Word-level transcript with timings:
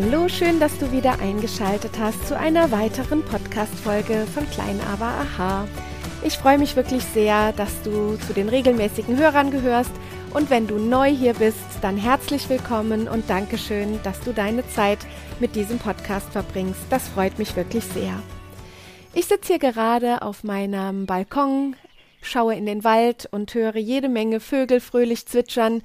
Hallo, 0.00 0.28
schön, 0.28 0.60
dass 0.60 0.78
du 0.78 0.92
wieder 0.92 1.18
eingeschaltet 1.18 1.90
hast 1.98 2.28
zu 2.28 2.38
einer 2.38 2.70
weiteren 2.70 3.24
Podcast-Folge 3.24 4.28
von 4.32 4.48
Klein 4.48 4.80
aber 4.92 5.06
Aha. 5.06 5.66
Ich 6.22 6.38
freue 6.38 6.56
mich 6.56 6.76
wirklich 6.76 7.02
sehr, 7.02 7.52
dass 7.54 7.82
du 7.82 8.14
zu 8.14 8.32
den 8.32 8.48
regelmäßigen 8.48 9.18
Hörern 9.18 9.50
gehörst 9.50 9.90
und 10.32 10.50
wenn 10.50 10.68
du 10.68 10.78
neu 10.78 11.10
hier 11.10 11.34
bist, 11.34 11.58
dann 11.82 11.96
herzlich 11.96 12.48
willkommen 12.48 13.08
und 13.08 13.28
Dankeschön, 13.28 13.98
dass 14.04 14.20
du 14.20 14.32
deine 14.32 14.64
Zeit 14.68 15.00
mit 15.40 15.56
diesem 15.56 15.80
Podcast 15.80 16.30
verbringst. 16.30 16.82
Das 16.90 17.08
freut 17.08 17.36
mich 17.40 17.56
wirklich 17.56 17.82
sehr. 17.82 18.22
Ich 19.14 19.26
sitze 19.26 19.54
hier 19.54 19.58
gerade 19.58 20.22
auf 20.22 20.44
meinem 20.44 21.06
Balkon, 21.06 21.74
schaue 22.22 22.54
in 22.54 22.66
den 22.66 22.84
Wald 22.84 23.28
und 23.32 23.52
höre 23.52 23.78
jede 23.78 24.08
Menge 24.08 24.38
Vögel 24.38 24.78
fröhlich 24.78 25.26
zwitschern 25.26 25.82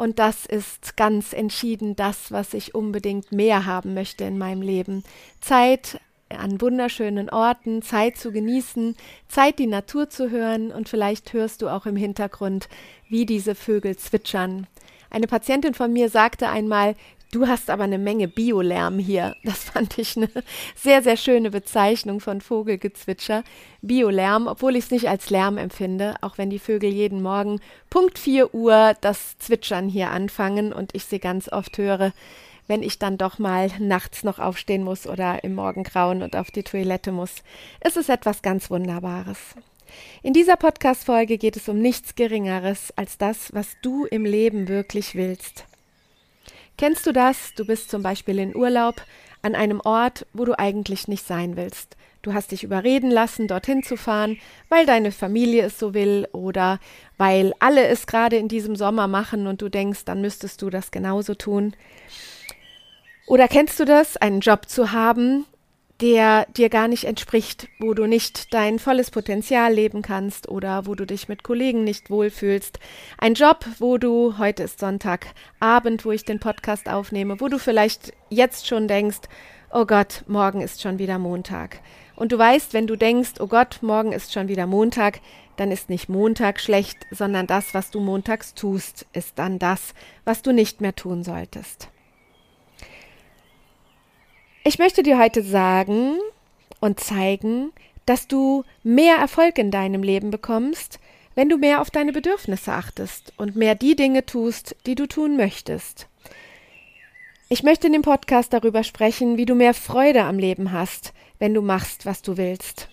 und 0.00 0.18
das 0.18 0.46
ist 0.46 0.96
ganz 0.96 1.34
entschieden 1.34 1.94
das, 1.94 2.32
was 2.32 2.54
ich 2.54 2.74
unbedingt 2.74 3.32
mehr 3.32 3.66
haben 3.66 3.92
möchte 3.92 4.24
in 4.24 4.38
meinem 4.38 4.62
Leben. 4.62 5.04
Zeit 5.42 6.00
an 6.30 6.58
wunderschönen 6.58 7.28
Orten, 7.28 7.82
Zeit 7.82 8.16
zu 8.16 8.32
genießen, 8.32 8.96
Zeit 9.28 9.58
die 9.58 9.66
Natur 9.66 10.08
zu 10.08 10.30
hören 10.30 10.72
und 10.72 10.88
vielleicht 10.88 11.34
hörst 11.34 11.60
du 11.60 11.68
auch 11.68 11.84
im 11.84 11.96
Hintergrund, 11.96 12.70
wie 13.10 13.26
diese 13.26 13.54
Vögel 13.54 13.94
zwitschern. 13.94 14.66
Eine 15.10 15.26
Patientin 15.26 15.74
von 15.74 15.92
mir 15.92 16.08
sagte 16.08 16.48
einmal, 16.48 16.94
Du 17.32 17.46
hast 17.46 17.70
aber 17.70 17.84
eine 17.84 17.98
Menge 17.98 18.26
Biolärm 18.26 18.98
hier. 18.98 19.36
Das 19.44 19.62
fand 19.64 19.98
ich 19.98 20.16
eine 20.16 20.28
sehr, 20.74 21.02
sehr 21.02 21.16
schöne 21.16 21.50
Bezeichnung 21.50 22.18
von 22.18 22.40
Vogelgezwitscher. 22.40 23.44
Biolärm, 23.82 24.48
obwohl 24.48 24.74
ich 24.74 24.86
es 24.86 24.90
nicht 24.90 25.08
als 25.08 25.30
Lärm 25.30 25.56
empfinde, 25.56 26.16
auch 26.22 26.38
wenn 26.38 26.50
die 26.50 26.58
Vögel 26.58 26.90
jeden 26.90 27.22
Morgen 27.22 27.60
Punkt 27.88 28.18
4 28.18 28.52
Uhr 28.52 28.94
das 29.00 29.38
Zwitschern 29.38 29.88
hier 29.88 30.10
anfangen 30.10 30.72
und 30.72 30.94
ich 30.94 31.04
sie 31.04 31.20
ganz 31.20 31.48
oft 31.50 31.78
höre, 31.78 32.12
wenn 32.66 32.82
ich 32.82 32.98
dann 32.98 33.16
doch 33.16 33.38
mal 33.38 33.70
nachts 33.78 34.24
noch 34.24 34.40
aufstehen 34.40 34.82
muss 34.82 35.06
oder 35.06 35.44
im 35.44 35.54
Morgengrauen 35.54 36.22
und 36.22 36.34
auf 36.34 36.50
die 36.50 36.64
Toilette 36.64 37.12
muss. 37.12 37.42
Es 37.78 37.96
ist 37.96 38.08
etwas 38.08 38.42
ganz 38.42 38.70
Wunderbares. 38.70 39.38
In 40.22 40.32
dieser 40.32 40.56
Podcast-Folge 40.56 41.38
geht 41.38 41.56
es 41.56 41.68
um 41.68 41.78
nichts 41.78 42.16
Geringeres 42.16 42.92
als 42.96 43.18
das, 43.18 43.52
was 43.52 43.76
du 43.82 44.04
im 44.06 44.24
Leben 44.24 44.68
wirklich 44.68 45.14
willst. 45.14 45.64
Kennst 46.80 47.06
du 47.06 47.12
das? 47.12 47.52
Du 47.56 47.66
bist 47.66 47.90
zum 47.90 48.02
Beispiel 48.02 48.38
in 48.38 48.56
Urlaub 48.56 49.02
an 49.42 49.54
einem 49.54 49.82
Ort, 49.84 50.24
wo 50.32 50.46
du 50.46 50.58
eigentlich 50.58 51.08
nicht 51.08 51.26
sein 51.26 51.54
willst. 51.58 51.98
Du 52.22 52.32
hast 52.32 52.52
dich 52.52 52.64
überreden 52.64 53.10
lassen, 53.10 53.48
dorthin 53.48 53.82
zu 53.82 53.98
fahren, 53.98 54.38
weil 54.70 54.86
deine 54.86 55.12
Familie 55.12 55.64
es 55.64 55.78
so 55.78 55.92
will 55.92 56.26
oder 56.32 56.80
weil 57.18 57.52
alle 57.58 57.86
es 57.86 58.06
gerade 58.06 58.38
in 58.38 58.48
diesem 58.48 58.76
Sommer 58.76 59.08
machen 59.08 59.46
und 59.46 59.60
du 59.60 59.68
denkst, 59.68 60.06
dann 60.06 60.22
müsstest 60.22 60.62
du 60.62 60.70
das 60.70 60.90
genauso 60.90 61.34
tun. 61.34 61.76
Oder 63.26 63.46
kennst 63.46 63.78
du 63.78 63.84
das, 63.84 64.16
einen 64.16 64.40
Job 64.40 64.66
zu 64.66 64.90
haben, 64.90 65.44
der 66.00 66.46
dir 66.56 66.70
gar 66.70 66.88
nicht 66.88 67.04
entspricht, 67.04 67.68
wo 67.78 67.92
du 67.92 68.06
nicht 68.06 68.54
dein 68.54 68.78
volles 68.78 69.10
Potenzial 69.10 69.72
leben 69.72 70.02
kannst 70.02 70.48
oder 70.48 70.86
wo 70.86 70.94
du 70.94 71.04
dich 71.04 71.28
mit 71.28 71.42
Kollegen 71.42 71.84
nicht 71.84 72.08
wohlfühlst. 72.10 72.78
Ein 73.18 73.34
Job, 73.34 73.66
wo 73.78 73.98
du, 73.98 74.38
heute 74.38 74.62
ist 74.62 74.80
Sonntagabend, 74.80 76.04
wo 76.04 76.12
ich 76.12 76.24
den 76.24 76.40
Podcast 76.40 76.88
aufnehme, 76.88 77.40
wo 77.40 77.48
du 77.48 77.58
vielleicht 77.58 78.12
jetzt 78.30 78.66
schon 78.66 78.88
denkst, 78.88 79.20
oh 79.72 79.84
Gott, 79.84 80.24
morgen 80.26 80.62
ist 80.62 80.80
schon 80.80 80.98
wieder 80.98 81.18
Montag. 81.18 81.80
Und 82.16 82.32
du 82.32 82.38
weißt, 82.38 82.72
wenn 82.72 82.86
du 82.86 82.96
denkst, 82.96 83.34
oh 83.38 83.46
Gott, 83.46 83.78
morgen 83.82 84.12
ist 84.12 84.32
schon 84.32 84.48
wieder 84.48 84.66
Montag, 84.66 85.20
dann 85.56 85.70
ist 85.70 85.90
nicht 85.90 86.08
Montag 86.08 86.60
schlecht, 86.60 86.98
sondern 87.10 87.46
das, 87.46 87.74
was 87.74 87.90
du 87.90 88.00
montags 88.00 88.54
tust, 88.54 89.06
ist 89.12 89.38
dann 89.38 89.58
das, 89.58 89.94
was 90.24 90.40
du 90.40 90.52
nicht 90.52 90.80
mehr 90.80 90.96
tun 90.96 91.24
solltest. 91.24 91.88
Ich 94.62 94.78
möchte 94.78 95.02
dir 95.02 95.18
heute 95.18 95.42
sagen 95.42 96.18
und 96.80 97.00
zeigen, 97.00 97.72
dass 98.04 98.28
du 98.28 98.64
mehr 98.82 99.16
Erfolg 99.16 99.56
in 99.56 99.70
deinem 99.70 100.02
Leben 100.02 100.30
bekommst, 100.30 101.00
wenn 101.34 101.48
du 101.48 101.56
mehr 101.56 101.80
auf 101.80 101.90
deine 101.90 102.12
Bedürfnisse 102.12 102.72
achtest 102.72 103.32
und 103.38 103.56
mehr 103.56 103.74
die 103.74 103.96
Dinge 103.96 104.26
tust, 104.26 104.76
die 104.84 104.94
du 104.94 105.06
tun 105.06 105.38
möchtest. 105.38 106.08
Ich 107.48 107.62
möchte 107.62 107.86
in 107.86 107.94
dem 107.94 108.02
Podcast 108.02 108.52
darüber 108.52 108.84
sprechen, 108.84 109.38
wie 109.38 109.46
du 109.46 109.54
mehr 109.54 109.72
Freude 109.72 110.24
am 110.24 110.38
Leben 110.38 110.72
hast, 110.72 111.14
wenn 111.38 111.54
du 111.54 111.62
machst, 111.62 112.04
was 112.04 112.20
du 112.20 112.36
willst. 112.36 112.90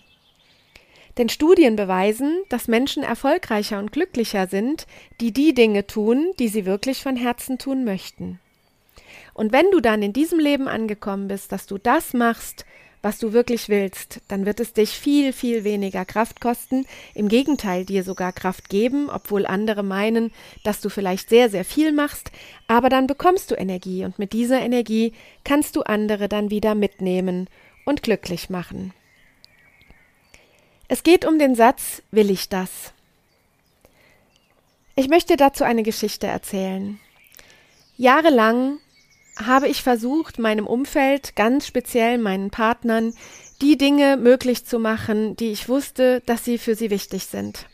Denn 1.17 1.27
Studien 1.27 1.75
beweisen, 1.75 2.43
dass 2.47 2.69
Menschen 2.69 3.03
erfolgreicher 3.03 3.77
und 3.79 3.91
glücklicher 3.91 4.47
sind, 4.47 4.87
die 5.19 5.33
die 5.33 5.53
Dinge 5.53 5.85
tun, 5.85 6.31
die 6.39 6.47
sie 6.47 6.65
wirklich 6.65 7.03
von 7.03 7.17
Herzen 7.17 7.57
tun 7.57 7.83
möchten. 7.83 8.39
Und 9.37 9.51
wenn 9.51 9.69
du 9.69 9.81
dann 9.81 10.01
in 10.01 10.13
diesem 10.13 10.39
Leben 10.39 10.67
angekommen 10.67 11.27
bist, 11.27 11.51
dass 11.51 11.67
du 11.67 11.77
das 11.77 12.15
machst, 12.15 12.65
was 13.03 13.19
du 13.19 13.33
wirklich 13.33 13.69
willst, 13.69 14.19
dann 14.27 14.47
wird 14.47 14.59
es 14.59 14.73
dich 14.73 14.89
viel, 14.89 15.31
viel 15.31 15.63
weniger 15.63 16.05
Kraft 16.05 16.41
kosten, 16.41 16.87
im 17.13 17.27
Gegenteil 17.29 17.85
dir 17.85 18.03
sogar 18.03 18.33
Kraft 18.33 18.67
geben, 18.67 19.11
obwohl 19.11 19.45
andere 19.45 19.83
meinen, 19.83 20.33
dass 20.63 20.81
du 20.81 20.89
vielleicht 20.89 21.29
sehr, 21.29 21.51
sehr 21.51 21.63
viel 21.65 21.91
machst, 21.91 22.31
aber 22.67 22.89
dann 22.89 23.05
bekommst 23.05 23.51
du 23.51 23.55
Energie 23.55 24.05
und 24.05 24.17
mit 24.17 24.33
dieser 24.33 24.59
Energie 24.59 25.13
kannst 25.43 25.75
du 25.75 25.83
andere 25.83 26.27
dann 26.27 26.49
wieder 26.49 26.73
mitnehmen 26.73 27.47
und 27.85 28.01
glücklich 28.01 28.49
machen. 28.49 28.91
Es 30.87 31.03
geht 31.03 31.25
um 31.25 31.37
den 31.37 31.53
Satz, 31.53 32.01
will 32.09 32.31
ich 32.31 32.49
das? 32.49 32.91
Ich 34.95 35.09
möchte 35.09 35.37
dazu 35.37 35.63
eine 35.63 35.83
Geschichte 35.83 36.25
erzählen. 36.25 36.99
Jahrelang 37.97 38.79
habe 39.45 39.67
ich 39.67 39.83
versucht, 39.83 40.39
meinem 40.39 40.67
Umfeld, 40.67 41.35
ganz 41.35 41.67
speziell 41.67 42.17
meinen 42.17 42.49
Partnern, 42.49 43.13
die 43.61 43.77
Dinge 43.77 44.17
möglich 44.17 44.65
zu 44.65 44.79
machen, 44.79 45.35
die 45.35 45.51
ich 45.51 45.67
wusste, 45.67 46.21
dass 46.25 46.45
sie 46.45 46.57
für 46.57 46.75
sie 46.75 46.89
wichtig 46.89 47.25
sind. 47.25 47.65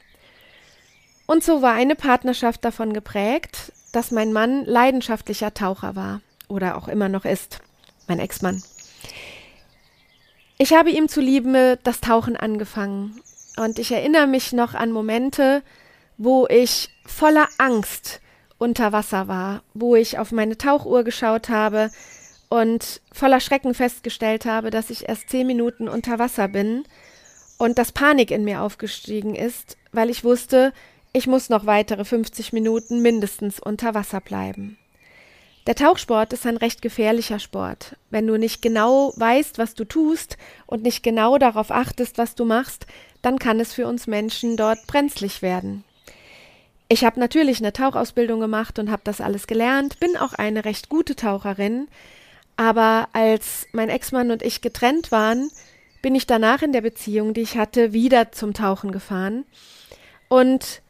Und 1.26 1.44
so 1.44 1.62
war 1.62 1.74
eine 1.74 1.96
Partnerschaft 1.96 2.64
davon 2.66 2.94
geprägt, 2.94 3.72
dass 3.92 4.12
mein 4.12 4.34
Mann 4.34 4.66
leidenschaftlicher 4.66 5.54
Taucher 5.54 5.96
war 5.96 6.22
oder 6.48 6.78
auch 6.78 6.88
immer 6.88 7.10
noch 7.10 7.26
ist, 7.26 7.60
mein 8.08 8.20
Ex-Mann. 8.20 8.62
Ich 10.58 10.74
habe 10.74 10.92
ihm 10.92 11.10
zuliebe 11.10 11.80
das 11.84 12.02
Tauchen 12.02 12.38
angefangen 12.38 13.20
und 13.58 13.80
ich 13.80 13.92
erinnere 13.92 14.28
mich 14.28 14.54
noch 14.54 14.74
an 14.74 14.92
Momente, 14.92 15.64
wo 16.18 16.48
ich 16.48 16.90
voller 17.06 17.48
Angst 17.58 18.22
unter 18.64 18.94
Wasser 18.94 19.28
war, 19.28 19.62
wo 19.74 19.96
ich 19.98 20.18
auf 20.18 20.32
meine 20.32 20.58
Tauchuhr 20.58 21.04
geschaut 21.04 21.50
habe 21.50 21.92
und 22.48 23.02
voller 23.12 23.42
Schrecken 23.42 23.74
festgestellt 23.74 24.46
habe, 24.46 24.70
dass 24.70 24.90
ich 24.90 25.10
erst 25.10 25.30
zehn 25.30 25.46
Minuten 25.46 25.90
unter 25.90 26.18
Wasser 26.18 26.48
bin 26.48 26.86
und 27.58 27.78
dass 27.78 27.92
Panik 27.92 28.32
in 28.32 28.46
mir 28.46 28.62
aufgestiegen 28.62 29.36
ist, 29.36 29.76
weil 29.92 30.10
ich 30.10 30.24
wusste, 30.24 30.72
ich 31.12 31.28
muss 31.28 31.50
noch 31.50 31.66
weitere 31.66 32.06
50 32.06 32.54
Minuten 32.54 33.02
mindestens 33.02 33.60
unter 33.60 33.94
Wasser 33.96 34.22
bleiben. 34.22 34.78
Der 35.68 35.76
Tauchsport 35.76 36.32
ist 36.32 36.46
ein 36.46 36.58
recht 36.58 36.82
gefährlicher 36.82 37.40
Sport. 37.40 37.98
Wenn 38.12 38.28
du 38.28 38.38
nicht 38.38 38.62
genau 38.62 39.14
weißt, 39.18 39.58
was 39.58 39.76
du 39.76 39.84
tust 39.84 40.38
und 40.68 40.84
nicht 40.84 41.04
genau 41.04 41.38
darauf 41.38 41.70
achtest, 41.70 42.18
was 42.18 42.36
du 42.36 42.46
machst, 42.46 42.88
dann 43.22 43.40
kann 43.40 43.60
es 43.60 43.74
für 43.74 43.88
uns 43.88 44.08
Menschen 44.08 44.56
dort 44.56 44.88
brenzlig 44.88 45.42
werden. 45.42 45.84
Ich 46.94 47.04
habe 47.04 47.20
natürlich 47.20 47.58
eine 47.58 47.74
Tauchausbildung 47.74 48.40
gemacht 48.40 48.78
und 48.78 48.92
habe 48.92 49.02
das 49.04 49.20
alles 49.20 49.48
gelernt, 49.48 50.00
bin 50.00 50.16
auch 50.16 50.34
eine 50.34 50.64
recht 50.64 50.90
gute 50.90 51.16
Taucherin, 51.16 51.88
aber 52.56 53.08
als 53.14 53.66
mein 53.72 53.90
Ex-Mann 53.90 54.30
und 54.30 54.44
ich 54.44 54.62
getrennt 54.62 55.12
waren, 55.12 55.50
bin 56.04 56.14
ich 56.14 56.28
danach 56.28 56.62
in 56.62 56.72
der 56.72 56.82
Beziehung, 56.82 57.34
die 57.34 57.42
ich 57.42 57.58
hatte, 57.58 57.94
wieder 57.94 58.32
zum 58.32 58.54
Tauchen 58.54 58.92
gefahren. 58.92 59.44
Und 60.30 60.84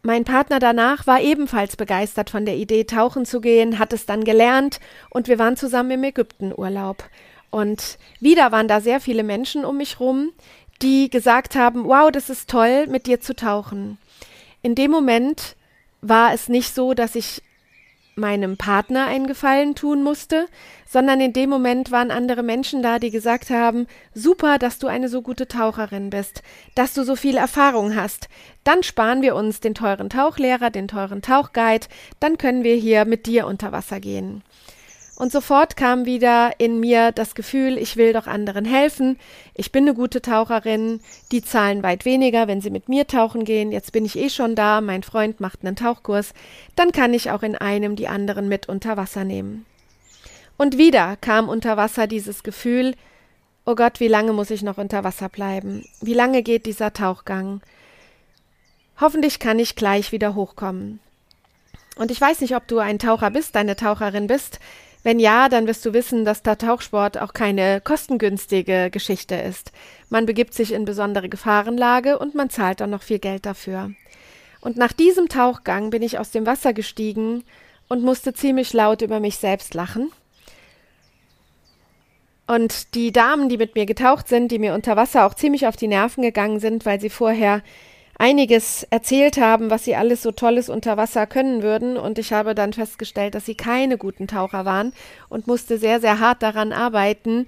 mein 0.00 0.24
Partner 0.24 0.58
danach 0.58 1.06
war 1.06 1.20
ebenfalls 1.20 1.76
begeistert 1.76 2.30
von 2.30 2.46
der 2.46 2.56
Idee, 2.56 2.84
tauchen 2.84 3.26
zu 3.26 3.42
gehen, 3.42 3.78
hat 3.78 3.92
es 3.92 4.06
dann 4.06 4.24
gelernt 4.24 4.80
und 5.10 5.28
wir 5.28 5.38
waren 5.38 5.58
zusammen 5.58 5.90
im 5.90 6.04
Ägyptenurlaub. 6.04 7.04
Und 7.50 7.98
wieder 8.20 8.52
waren 8.52 8.68
da 8.68 8.80
sehr 8.80 9.00
viele 9.00 9.22
Menschen 9.22 9.66
um 9.66 9.76
mich 9.76 10.00
rum, 10.00 10.32
die 10.80 11.10
gesagt 11.10 11.56
haben, 11.56 11.84
wow, 11.84 12.10
das 12.10 12.30
ist 12.30 12.48
toll, 12.48 12.86
mit 12.86 13.06
dir 13.06 13.20
zu 13.20 13.36
tauchen. 13.36 13.98
In 14.62 14.74
dem 14.74 14.90
Moment 14.90 15.56
war 16.00 16.32
es 16.32 16.48
nicht 16.48 16.74
so, 16.74 16.94
dass 16.94 17.14
ich 17.14 17.42
meinem 18.18 18.56
Partner 18.56 19.06
einen 19.06 19.26
Gefallen 19.26 19.74
tun 19.74 20.02
musste, 20.02 20.48
sondern 20.88 21.20
in 21.20 21.32
dem 21.32 21.48
Moment 21.48 21.90
waren 21.90 22.10
andere 22.10 22.42
Menschen 22.42 22.82
da, 22.82 22.98
die 22.98 23.10
gesagt 23.10 23.50
haben, 23.50 23.86
super, 24.12 24.58
dass 24.58 24.78
du 24.78 24.88
eine 24.88 25.08
so 25.08 25.22
gute 25.22 25.46
Taucherin 25.46 26.10
bist, 26.10 26.42
dass 26.74 26.94
du 26.94 27.04
so 27.04 27.16
viel 27.16 27.36
Erfahrung 27.36 27.94
hast. 27.94 28.28
Dann 28.64 28.82
sparen 28.82 29.22
wir 29.22 29.34
uns 29.34 29.60
den 29.60 29.74
teuren 29.74 30.10
Tauchlehrer, 30.10 30.70
den 30.70 30.88
teuren 30.88 31.22
Tauchguide, 31.22 31.86
dann 32.20 32.38
können 32.38 32.64
wir 32.64 32.74
hier 32.74 33.04
mit 33.04 33.26
dir 33.26 33.46
unter 33.46 33.72
Wasser 33.72 34.00
gehen. 34.00 34.42
Und 35.18 35.32
sofort 35.32 35.76
kam 35.76 36.06
wieder 36.06 36.52
in 36.58 36.78
mir 36.78 37.10
das 37.10 37.34
Gefühl, 37.34 37.76
ich 37.76 37.96
will 37.96 38.12
doch 38.12 38.28
anderen 38.28 38.64
helfen. 38.64 39.18
Ich 39.52 39.72
bin 39.72 39.82
eine 39.82 39.94
gute 39.94 40.22
Taucherin. 40.22 41.00
Die 41.32 41.42
zahlen 41.42 41.82
weit 41.82 42.04
weniger, 42.04 42.46
wenn 42.46 42.60
sie 42.60 42.70
mit 42.70 42.88
mir 42.88 43.04
tauchen 43.08 43.44
gehen. 43.44 43.72
Jetzt 43.72 43.90
bin 43.90 44.04
ich 44.04 44.16
eh 44.16 44.30
schon 44.30 44.54
da. 44.54 44.80
Mein 44.80 45.02
Freund 45.02 45.40
macht 45.40 45.64
einen 45.64 45.74
Tauchkurs. 45.74 46.34
Dann 46.76 46.92
kann 46.92 47.14
ich 47.14 47.32
auch 47.32 47.42
in 47.42 47.56
einem 47.56 47.96
die 47.96 48.06
anderen 48.06 48.46
mit 48.48 48.68
unter 48.68 48.96
Wasser 48.96 49.24
nehmen. 49.24 49.66
Und 50.56 50.78
wieder 50.78 51.16
kam 51.16 51.48
unter 51.48 51.76
Wasser 51.76 52.06
dieses 52.06 52.44
Gefühl, 52.44 52.94
oh 53.66 53.74
Gott, 53.74 53.98
wie 53.98 54.06
lange 54.06 54.32
muss 54.32 54.52
ich 54.52 54.62
noch 54.62 54.78
unter 54.78 55.02
Wasser 55.02 55.28
bleiben? 55.28 55.84
Wie 56.00 56.14
lange 56.14 56.44
geht 56.44 56.64
dieser 56.64 56.92
Tauchgang? 56.92 57.60
Hoffentlich 59.00 59.40
kann 59.40 59.58
ich 59.58 59.74
gleich 59.74 60.12
wieder 60.12 60.36
hochkommen. 60.36 61.00
Und 61.96 62.12
ich 62.12 62.20
weiß 62.20 62.40
nicht, 62.40 62.54
ob 62.54 62.68
du 62.68 62.78
ein 62.78 63.00
Taucher 63.00 63.32
bist, 63.32 63.56
eine 63.56 63.74
Taucherin 63.74 64.28
bist. 64.28 64.60
Wenn 65.02 65.18
ja, 65.18 65.48
dann 65.48 65.66
wirst 65.66 65.84
du 65.86 65.92
wissen, 65.92 66.24
dass 66.24 66.42
der 66.42 66.58
Tauchsport 66.58 67.18
auch 67.18 67.32
keine 67.32 67.80
kostengünstige 67.80 68.90
Geschichte 68.90 69.36
ist. 69.36 69.72
Man 70.10 70.26
begibt 70.26 70.54
sich 70.54 70.72
in 70.72 70.84
besondere 70.84 71.28
Gefahrenlage 71.28 72.18
und 72.18 72.34
man 72.34 72.50
zahlt 72.50 72.80
dann 72.80 72.90
noch 72.90 73.02
viel 73.02 73.18
Geld 73.18 73.46
dafür. 73.46 73.90
Und 74.60 74.76
nach 74.76 74.92
diesem 74.92 75.28
Tauchgang 75.28 75.90
bin 75.90 76.02
ich 76.02 76.18
aus 76.18 76.30
dem 76.30 76.46
Wasser 76.46 76.72
gestiegen 76.72 77.44
und 77.88 78.02
musste 78.02 78.32
ziemlich 78.34 78.72
laut 78.72 79.02
über 79.02 79.20
mich 79.20 79.36
selbst 79.36 79.74
lachen. 79.74 80.10
Und 82.48 82.94
die 82.94 83.12
Damen, 83.12 83.48
die 83.48 83.58
mit 83.58 83.74
mir 83.74 83.86
getaucht 83.86 84.26
sind, 84.26 84.50
die 84.50 84.58
mir 84.58 84.74
unter 84.74 84.96
Wasser 84.96 85.26
auch 85.26 85.34
ziemlich 85.34 85.66
auf 85.66 85.76
die 85.76 85.86
Nerven 85.86 86.22
gegangen 86.22 86.60
sind, 86.60 86.86
weil 86.86 86.98
sie 86.98 87.10
vorher 87.10 87.62
einiges 88.18 88.82
erzählt 88.90 89.38
haben, 89.38 89.70
was 89.70 89.84
sie 89.84 89.96
alles 89.96 90.22
so 90.22 90.32
Tolles 90.32 90.68
unter 90.68 90.96
Wasser 90.96 91.26
können 91.26 91.62
würden. 91.62 91.96
Und 91.96 92.18
ich 92.18 92.32
habe 92.32 92.54
dann 92.54 92.72
festgestellt, 92.72 93.34
dass 93.34 93.46
sie 93.46 93.54
keine 93.54 93.96
guten 93.96 94.26
Taucher 94.26 94.64
waren 94.64 94.92
und 95.28 95.46
musste 95.46 95.78
sehr, 95.78 96.00
sehr 96.00 96.18
hart 96.18 96.42
daran 96.42 96.72
arbeiten, 96.72 97.46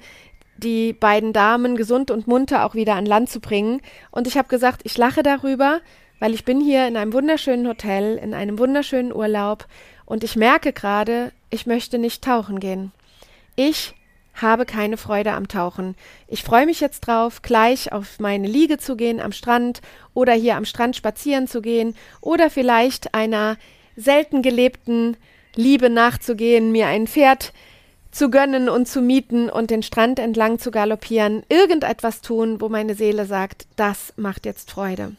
die 0.56 0.92
beiden 0.92 1.32
Damen 1.32 1.76
gesund 1.76 2.10
und 2.10 2.28
munter 2.28 2.64
auch 2.64 2.74
wieder 2.74 2.94
an 2.94 3.06
Land 3.06 3.30
zu 3.30 3.40
bringen. 3.40 3.80
Und 4.10 4.26
ich 4.26 4.38
habe 4.38 4.48
gesagt, 4.48 4.82
ich 4.84 4.96
lache 4.96 5.22
darüber, 5.22 5.80
weil 6.18 6.34
ich 6.34 6.44
bin 6.44 6.60
hier 6.60 6.86
in 6.86 6.96
einem 6.96 7.12
wunderschönen 7.12 7.66
Hotel, 7.66 8.18
in 8.18 8.34
einem 8.34 8.58
wunderschönen 8.58 9.12
Urlaub 9.12 9.66
und 10.04 10.22
ich 10.22 10.36
merke 10.36 10.72
gerade, 10.72 11.32
ich 11.48 11.66
möchte 11.66 11.98
nicht 11.98 12.22
tauchen 12.22 12.60
gehen. 12.60 12.92
Ich 13.56 13.94
habe 14.34 14.64
keine 14.64 14.96
Freude 14.96 15.32
am 15.32 15.48
Tauchen. 15.48 15.94
Ich 16.28 16.42
freue 16.42 16.66
mich 16.66 16.80
jetzt 16.80 17.00
drauf, 17.00 17.42
gleich 17.42 17.92
auf 17.92 18.18
meine 18.18 18.46
Liege 18.46 18.78
zu 18.78 18.96
gehen 18.96 19.20
am 19.20 19.32
Strand 19.32 19.80
oder 20.14 20.32
hier 20.32 20.56
am 20.56 20.64
Strand 20.64 20.96
spazieren 20.96 21.46
zu 21.46 21.60
gehen 21.60 21.94
oder 22.20 22.50
vielleicht 22.50 23.14
einer 23.14 23.56
selten 23.96 24.42
gelebten 24.42 25.16
Liebe 25.54 25.90
nachzugehen, 25.90 26.72
mir 26.72 26.86
ein 26.86 27.06
Pferd 27.06 27.52
zu 28.10 28.30
gönnen 28.30 28.68
und 28.68 28.86
zu 28.86 29.02
mieten 29.02 29.48
und 29.48 29.70
den 29.70 29.82
Strand 29.82 30.18
entlang 30.18 30.58
zu 30.58 30.70
galoppieren, 30.70 31.42
irgendetwas 31.48 32.22
tun, 32.22 32.60
wo 32.60 32.68
meine 32.68 32.94
Seele 32.94 33.24
sagt, 33.24 33.66
das 33.76 34.12
macht 34.16 34.46
jetzt 34.46 34.70
Freude. 34.70 35.12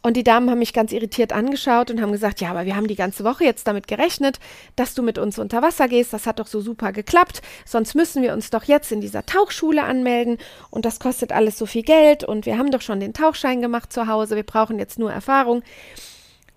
Und 0.00 0.16
die 0.16 0.22
Damen 0.22 0.48
haben 0.48 0.60
mich 0.60 0.72
ganz 0.72 0.92
irritiert 0.92 1.32
angeschaut 1.32 1.90
und 1.90 2.00
haben 2.00 2.12
gesagt, 2.12 2.40
ja, 2.40 2.50
aber 2.50 2.66
wir 2.66 2.76
haben 2.76 2.86
die 2.86 2.94
ganze 2.94 3.24
Woche 3.24 3.44
jetzt 3.44 3.66
damit 3.66 3.88
gerechnet, 3.88 4.38
dass 4.76 4.94
du 4.94 5.02
mit 5.02 5.18
uns 5.18 5.38
unter 5.38 5.60
Wasser 5.60 5.88
gehst. 5.88 6.12
Das 6.12 6.26
hat 6.26 6.38
doch 6.38 6.46
so 6.46 6.60
super 6.60 6.92
geklappt. 6.92 7.42
Sonst 7.64 7.94
müssen 7.94 8.22
wir 8.22 8.32
uns 8.32 8.50
doch 8.50 8.64
jetzt 8.64 8.92
in 8.92 9.00
dieser 9.00 9.26
Tauchschule 9.26 9.82
anmelden 9.82 10.38
und 10.70 10.84
das 10.84 11.00
kostet 11.00 11.32
alles 11.32 11.58
so 11.58 11.66
viel 11.66 11.82
Geld 11.82 12.22
und 12.22 12.46
wir 12.46 12.58
haben 12.58 12.70
doch 12.70 12.80
schon 12.80 13.00
den 13.00 13.12
Tauchschein 13.12 13.60
gemacht 13.60 13.92
zu 13.92 14.06
Hause. 14.06 14.36
Wir 14.36 14.44
brauchen 14.44 14.78
jetzt 14.78 14.98
nur 14.98 15.12
Erfahrung. 15.12 15.62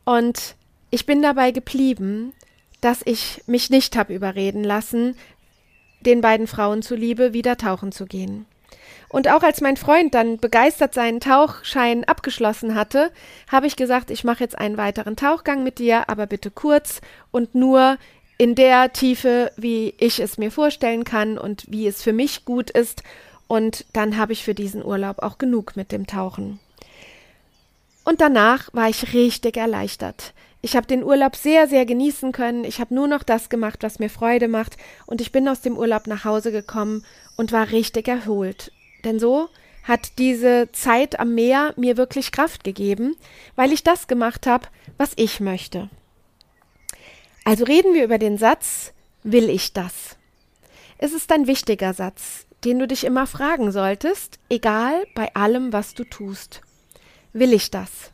Und 0.05 0.55
ich 0.91 1.05
bin 1.05 1.21
dabei 1.21 1.51
geblieben, 1.51 2.33
dass 2.79 3.01
ich 3.05 3.41
mich 3.47 3.69
nicht 3.69 3.97
habe 3.97 4.13
überreden 4.13 4.63
lassen, 4.63 5.15
den 6.01 6.21
beiden 6.21 6.47
Frauen 6.47 6.81
zuliebe 6.81 7.33
wieder 7.33 7.57
tauchen 7.57 7.91
zu 7.91 8.05
gehen. 8.05 8.45
Und 9.11 9.27
auch 9.27 9.43
als 9.43 9.59
mein 9.59 9.75
Freund 9.75 10.15
dann 10.15 10.37
begeistert 10.37 10.93
seinen 10.93 11.19
Tauchschein 11.19 12.05
abgeschlossen 12.05 12.75
hatte, 12.75 13.11
habe 13.51 13.67
ich 13.67 13.75
gesagt, 13.75 14.09
ich 14.09 14.23
mache 14.23 14.41
jetzt 14.41 14.57
einen 14.57 14.77
weiteren 14.77 15.17
Tauchgang 15.17 15.63
mit 15.63 15.79
dir, 15.79 16.07
aber 16.07 16.27
bitte 16.27 16.49
kurz 16.49 17.01
und 17.29 17.53
nur 17.53 17.97
in 18.37 18.55
der 18.55 18.93
Tiefe, 18.93 19.51
wie 19.57 19.93
ich 19.97 20.21
es 20.21 20.37
mir 20.37 20.49
vorstellen 20.49 21.03
kann 21.03 21.37
und 21.37 21.65
wie 21.67 21.87
es 21.87 22.01
für 22.01 22.13
mich 22.13 22.45
gut 22.45 22.69
ist. 22.69 23.03
Und 23.47 23.85
dann 23.91 24.15
habe 24.15 24.31
ich 24.31 24.45
für 24.45 24.55
diesen 24.55 24.83
Urlaub 24.83 25.19
auch 25.19 25.37
genug 25.37 25.75
mit 25.75 25.91
dem 25.91 26.07
Tauchen. 26.07 26.61
Und 28.05 28.21
danach 28.21 28.73
war 28.73 28.87
ich 28.87 29.13
richtig 29.13 29.57
erleichtert. 29.57 30.33
Ich 30.61 30.77
habe 30.77 30.87
den 30.87 31.03
Urlaub 31.03 31.35
sehr, 31.35 31.67
sehr 31.67 31.85
genießen 31.85 32.31
können. 32.31 32.63
Ich 32.63 32.79
habe 32.79 32.95
nur 32.95 33.09
noch 33.09 33.23
das 33.23 33.49
gemacht, 33.49 33.79
was 33.81 33.99
mir 33.99 34.09
Freude 34.09 34.47
macht. 34.47 34.77
Und 35.05 35.19
ich 35.19 35.33
bin 35.33 35.49
aus 35.49 35.59
dem 35.59 35.77
Urlaub 35.77 36.07
nach 36.07 36.23
Hause 36.23 36.53
gekommen 36.53 37.03
und 37.35 37.51
war 37.51 37.71
richtig 37.71 38.07
erholt. 38.07 38.71
Denn 39.03 39.19
so 39.19 39.49
hat 39.83 40.17
diese 40.19 40.69
Zeit 40.71 41.19
am 41.19 41.33
Meer 41.33 41.73
mir 41.77 41.97
wirklich 41.97 42.31
Kraft 42.31 42.63
gegeben, 42.63 43.15
weil 43.55 43.71
ich 43.71 43.83
das 43.83 44.07
gemacht 44.07 44.45
habe, 44.47 44.67
was 44.97 45.11
ich 45.15 45.39
möchte. 45.39 45.89
Also 47.43 47.65
reden 47.65 47.93
wir 47.93 48.03
über 48.03 48.19
den 48.19 48.37
Satz, 48.37 48.93
will 49.23 49.49
ich 49.49 49.73
das? 49.73 50.17
Es 50.97 51.13
ist 51.13 51.31
ein 51.31 51.47
wichtiger 51.47 51.93
Satz, 51.93 52.45
den 52.63 52.77
du 52.77 52.87
dich 52.87 53.03
immer 53.03 53.25
fragen 53.25 53.71
solltest, 53.71 54.37
egal 54.49 55.05
bei 55.15 55.33
allem, 55.33 55.73
was 55.73 55.95
du 55.95 56.03
tust. 56.03 56.61
Will 57.33 57.53
ich 57.53 57.71
das? 57.71 58.11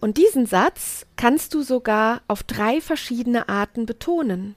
Und 0.00 0.16
diesen 0.16 0.46
Satz 0.46 1.04
kannst 1.16 1.52
du 1.52 1.62
sogar 1.62 2.22
auf 2.26 2.42
drei 2.42 2.80
verschiedene 2.80 3.50
Arten 3.50 3.84
betonen. 3.84 4.56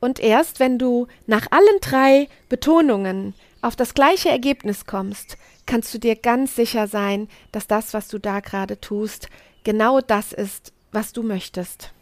Und 0.00 0.18
erst 0.18 0.58
wenn 0.58 0.78
du 0.78 1.06
nach 1.26 1.46
allen 1.52 1.80
drei 1.80 2.28
Betonungen 2.48 3.34
auf 3.64 3.76
das 3.76 3.94
gleiche 3.94 4.28
Ergebnis 4.28 4.84
kommst, 4.84 5.38
kannst 5.64 5.94
du 5.94 5.98
dir 5.98 6.16
ganz 6.16 6.54
sicher 6.54 6.86
sein, 6.86 7.28
dass 7.50 7.66
das, 7.66 7.94
was 7.94 8.08
du 8.08 8.18
da 8.18 8.40
gerade 8.40 8.78
tust, 8.80 9.28
genau 9.64 10.00
das 10.00 10.32
ist, 10.32 10.72
was 10.92 11.12
du 11.14 11.22
möchtest. 11.22 11.92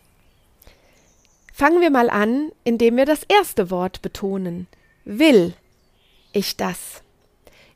Fangen 1.53 1.81
wir 1.81 1.91
mal 1.91 2.11
an, 2.11 2.51
indem 2.65 2.97
wir 2.97 3.07
das 3.07 3.23
erste 3.25 3.71
Wort 3.71 4.03
betonen. 4.03 4.67
Will 5.05 5.55
ich 6.33 6.57
das? 6.57 7.03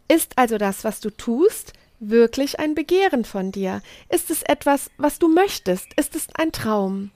Ist 0.09 0.37
also 0.37 0.59
das, 0.59 0.83
was 0.83 1.01
du 1.01 1.11
tust, 1.11 1.73
wirklich 2.01 2.59
ein 2.59 2.75
Begehren 2.75 3.25
von 3.25 3.53
dir? 3.53 3.83
Ist 4.09 4.31
es 4.31 4.43
etwas, 4.43 4.91
was 4.97 5.21
du 5.21 5.29
möchtest? 5.29 5.89
Ist 5.95 6.17
es 6.17 6.27
ein 6.35 6.51
Traum? 6.51 7.13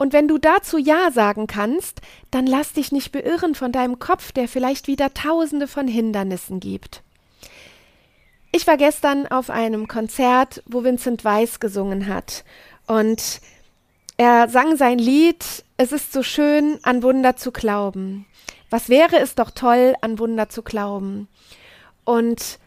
Und 0.00 0.14
wenn 0.14 0.28
du 0.28 0.38
dazu 0.38 0.78
Ja 0.78 1.10
sagen 1.10 1.46
kannst, 1.46 2.00
dann 2.30 2.46
lass 2.46 2.72
dich 2.72 2.90
nicht 2.90 3.12
beirren 3.12 3.54
von 3.54 3.70
deinem 3.70 3.98
Kopf, 3.98 4.32
der 4.32 4.48
vielleicht 4.48 4.86
wieder 4.86 5.12
tausende 5.12 5.68
von 5.68 5.86
Hindernissen 5.86 6.58
gibt. 6.58 7.02
Ich 8.50 8.66
war 8.66 8.78
gestern 8.78 9.26
auf 9.26 9.50
einem 9.50 9.88
Konzert, 9.88 10.62
wo 10.64 10.84
Vincent 10.84 11.22
Weiss 11.22 11.60
gesungen 11.60 12.06
hat. 12.06 12.44
Und 12.86 13.42
er 14.16 14.48
sang 14.48 14.76
sein 14.76 14.98
Lied 14.98 15.44
Es 15.76 15.92
ist 15.92 16.14
so 16.14 16.22
schön, 16.22 16.78
an 16.82 17.02
Wunder 17.02 17.36
zu 17.36 17.52
glauben. 17.52 18.24
Was 18.70 18.88
wäre 18.88 19.18
es 19.18 19.34
doch 19.34 19.50
toll, 19.50 19.96
an 20.00 20.18
Wunder 20.18 20.48
zu 20.48 20.62
glauben. 20.62 21.28
Und 22.04 22.58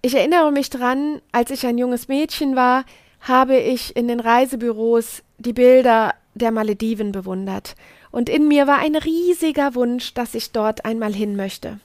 ich 0.00 0.14
erinnere 0.14 0.52
mich 0.52 0.70
dran, 0.70 1.20
als 1.32 1.50
ich 1.50 1.66
ein 1.66 1.76
junges 1.76 2.08
Mädchen 2.08 2.56
war, 2.56 2.86
habe 3.20 3.58
ich 3.58 3.94
in 3.94 4.08
den 4.08 4.20
Reisebüros 4.20 5.22
die 5.36 5.52
Bilder 5.52 6.14
der 6.34 6.50
Malediven 6.50 7.12
bewundert, 7.12 7.74
und 8.10 8.28
in 8.28 8.48
mir 8.48 8.66
war 8.66 8.78
ein 8.78 8.96
riesiger 8.96 9.74
Wunsch, 9.74 10.14
dass 10.14 10.34
ich 10.34 10.50
dort 10.50 10.84
einmal 10.84 11.14
hin 11.14 11.36
möchte. 11.36 11.78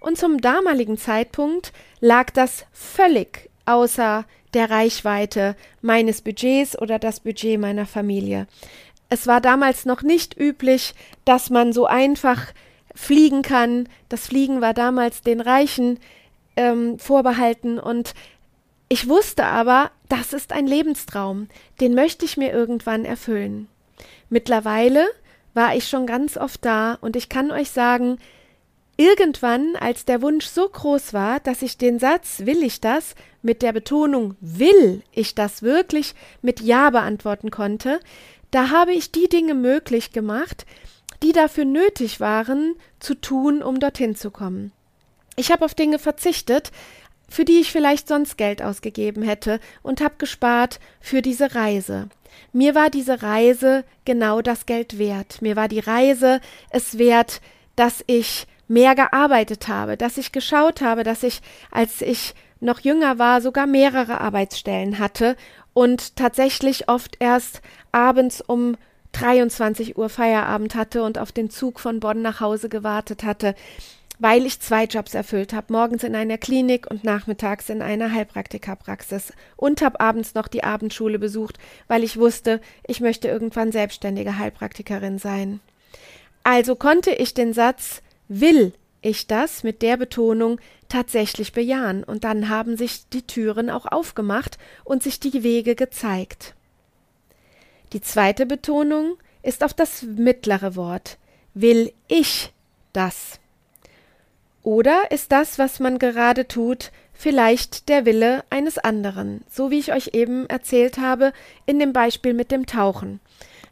Und 0.00 0.18
zum 0.18 0.40
damaligen 0.40 0.98
Zeitpunkt 0.98 1.72
lag 2.00 2.30
das 2.30 2.64
völlig 2.72 3.50
außer 3.66 4.24
der 4.54 4.70
Reichweite 4.70 5.56
meines 5.80 6.22
Budgets 6.22 6.78
oder 6.78 6.98
das 6.98 7.20
Budget 7.20 7.58
meiner 7.58 7.86
Familie. 7.86 8.46
Es 9.08 9.26
war 9.26 9.40
damals 9.40 9.86
noch 9.86 10.02
nicht 10.02 10.38
üblich, 10.38 10.94
dass 11.24 11.50
man 11.50 11.72
so 11.72 11.86
einfach 11.86 12.52
fliegen 12.94 13.42
kann. 13.42 13.88
Das 14.08 14.26
Fliegen 14.26 14.60
war 14.60 14.74
damals 14.74 15.22
den 15.22 15.40
Reichen 15.40 15.98
ähm, 16.56 16.98
vorbehalten 16.98 17.78
und 17.78 18.14
ich 18.88 19.08
wusste 19.08 19.44
aber, 19.44 19.92
das 20.08 20.32
ist 20.32 20.52
ein 20.52 20.66
Lebenstraum, 20.66 21.48
den 21.80 21.94
möchte 21.94 22.24
ich 22.24 22.36
mir 22.36 22.52
irgendwann 22.52 23.04
erfüllen. 23.04 23.68
Mittlerweile 24.30 25.06
war 25.52 25.74
ich 25.76 25.88
schon 25.88 26.06
ganz 26.06 26.36
oft 26.36 26.64
da 26.64 26.94
und 27.00 27.16
ich 27.16 27.28
kann 27.28 27.50
euch 27.50 27.70
sagen, 27.70 28.18
irgendwann, 28.96 29.74
als 29.76 30.04
der 30.04 30.22
Wunsch 30.22 30.46
so 30.46 30.68
groß 30.68 31.12
war, 31.12 31.40
dass 31.40 31.62
ich 31.62 31.76
den 31.76 31.98
Satz 31.98 32.42
will 32.44 32.62
ich 32.62 32.80
das 32.80 33.14
mit 33.42 33.62
der 33.62 33.72
Betonung 33.72 34.36
will 34.40 35.02
ich 35.12 35.34
das 35.34 35.62
wirklich 35.62 36.14
mit 36.42 36.60
Ja 36.60 36.90
beantworten 36.90 37.50
konnte, 37.50 38.00
da 38.50 38.70
habe 38.70 38.92
ich 38.92 39.10
die 39.10 39.28
Dinge 39.28 39.54
möglich 39.54 40.12
gemacht, 40.12 40.64
die 41.22 41.32
dafür 41.32 41.64
nötig 41.64 42.20
waren 42.20 42.74
zu 42.98 43.14
tun, 43.14 43.62
um 43.62 43.80
dorthin 43.80 44.14
zu 44.14 44.30
kommen. 44.30 44.72
Ich 45.36 45.50
habe 45.50 45.64
auf 45.64 45.74
Dinge 45.74 45.98
verzichtet, 45.98 46.70
für 47.30 47.46
die 47.46 47.60
ich 47.60 47.72
vielleicht 47.72 48.08
sonst 48.08 48.36
Geld 48.36 48.60
ausgegeben 48.60 49.22
hätte 49.22 49.60
und 49.82 50.02
habe 50.02 50.16
gespart 50.18 50.80
für 51.00 51.22
diese 51.22 51.54
Reise. 51.54 52.08
Mir 52.52 52.74
war 52.74 52.90
diese 52.90 53.22
Reise 53.22 53.84
genau 54.04 54.42
das 54.42 54.66
Geld 54.66 54.98
wert. 54.98 55.40
Mir 55.40 55.56
war 55.56 55.68
die 55.68 55.78
Reise 55.78 56.40
es 56.70 56.98
wert, 56.98 57.40
dass 57.76 58.04
ich 58.06 58.46
mehr 58.68 58.94
gearbeitet 58.94 59.68
habe, 59.68 59.96
dass 59.96 60.18
ich 60.18 60.32
geschaut 60.32 60.80
habe, 60.80 61.02
dass 61.04 61.22
ich, 61.22 61.40
als 61.70 62.02
ich 62.02 62.34
noch 62.60 62.80
jünger 62.80 63.18
war, 63.18 63.40
sogar 63.40 63.66
mehrere 63.66 64.20
Arbeitsstellen 64.20 64.98
hatte 64.98 65.36
und 65.72 66.16
tatsächlich 66.16 66.88
oft 66.88 67.16
erst 67.20 67.62
abends 67.92 68.40
um 68.40 68.76
23 69.12 69.96
Uhr 69.98 70.08
Feierabend 70.08 70.74
hatte 70.74 71.02
und 71.02 71.18
auf 71.18 71.32
den 71.32 71.50
Zug 71.50 71.80
von 71.80 72.00
Bonn 72.00 72.22
nach 72.22 72.40
Hause 72.40 72.68
gewartet 72.68 73.24
hatte, 73.24 73.54
weil 74.20 74.44
ich 74.44 74.60
zwei 74.60 74.84
Jobs 74.84 75.14
erfüllt 75.14 75.52
habe, 75.54 75.72
morgens 75.72 76.04
in 76.04 76.14
einer 76.14 76.38
Klinik 76.38 76.88
und 76.88 77.04
nachmittags 77.04 77.70
in 77.70 77.82
einer 77.82 78.12
Heilpraktikerpraxis 78.12 79.32
und 79.56 79.80
habe 79.80 79.98
abends 79.98 80.34
noch 80.34 80.46
die 80.46 80.62
Abendschule 80.62 81.18
besucht, 81.18 81.58
weil 81.88 82.04
ich 82.04 82.18
wusste, 82.18 82.60
ich 82.86 83.00
möchte 83.00 83.28
irgendwann 83.28 83.72
selbstständige 83.72 84.38
Heilpraktikerin 84.38 85.18
sein. 85.18 85.60
Also 86.44 86.76
konnte 86.76 87.10
ich 87.12 87.34
den 87.34 87.54
Satz 87.54 88.02
will 88.28 88.74
ich 89.02 89.26
das 89.26 89.62
mit 89.62 89.80
der 89.80 89.96
Betonung 89.96 90.60
tatsächlich 90.88 91.52
bejahen, 91.52 92.04
und 92.04 92.24
dann 92.24 92.50
haben 92.50 92.76
sich 92.76 93.08
die 93.08 93.26
Türen 93.26 93.70
auch 93.70 93.86
aufgemacht 93.86 94.58
und 94.84 95.02
sich 95.02 95.18
die 95.18 95.42
Wege 95.42 95.74
gezeigt. 95.74 96.54
Die 97.94 98.02
zweite 98.02 98.44
Betonung 98.44 99.16
ist 99.42 99.64
auf 99.64 99.72
das 99.72 100.02
mittlere 100.02 100.76
Wort. 100.76 101.16
Will 101.54 101.92
ich 102.08 102.52
das? 102.92 103.39
Oder 104.62 105.10
ist 105.10 105.32
das, 105.32 105.58
was 105.58 105.80
man 105.80 105.98
gerade 105.98 106.46
tut, 106.46 106.90
vielleicht 107.12 107.88
der 107.88 108.04
Wille 108.04 108.44
eines 108.50 108.78
anderen, 108.78 109.44
so 109.50 109.70
wie 109.70 109.78
ich 109.78 109.92
euch 109.92 110.10
eben 110.12 110.46
erzählt 110.46 110.98
habe 110.98 111.32
in 111.66 111.78
dem 111.78 111.92
Beispiel 111.92 112.34
mit 112.34 112.50
dem 112.50 112.66
Tauchen. 112.66 113.20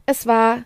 Es 0.07 0.27
war 0.27 0.65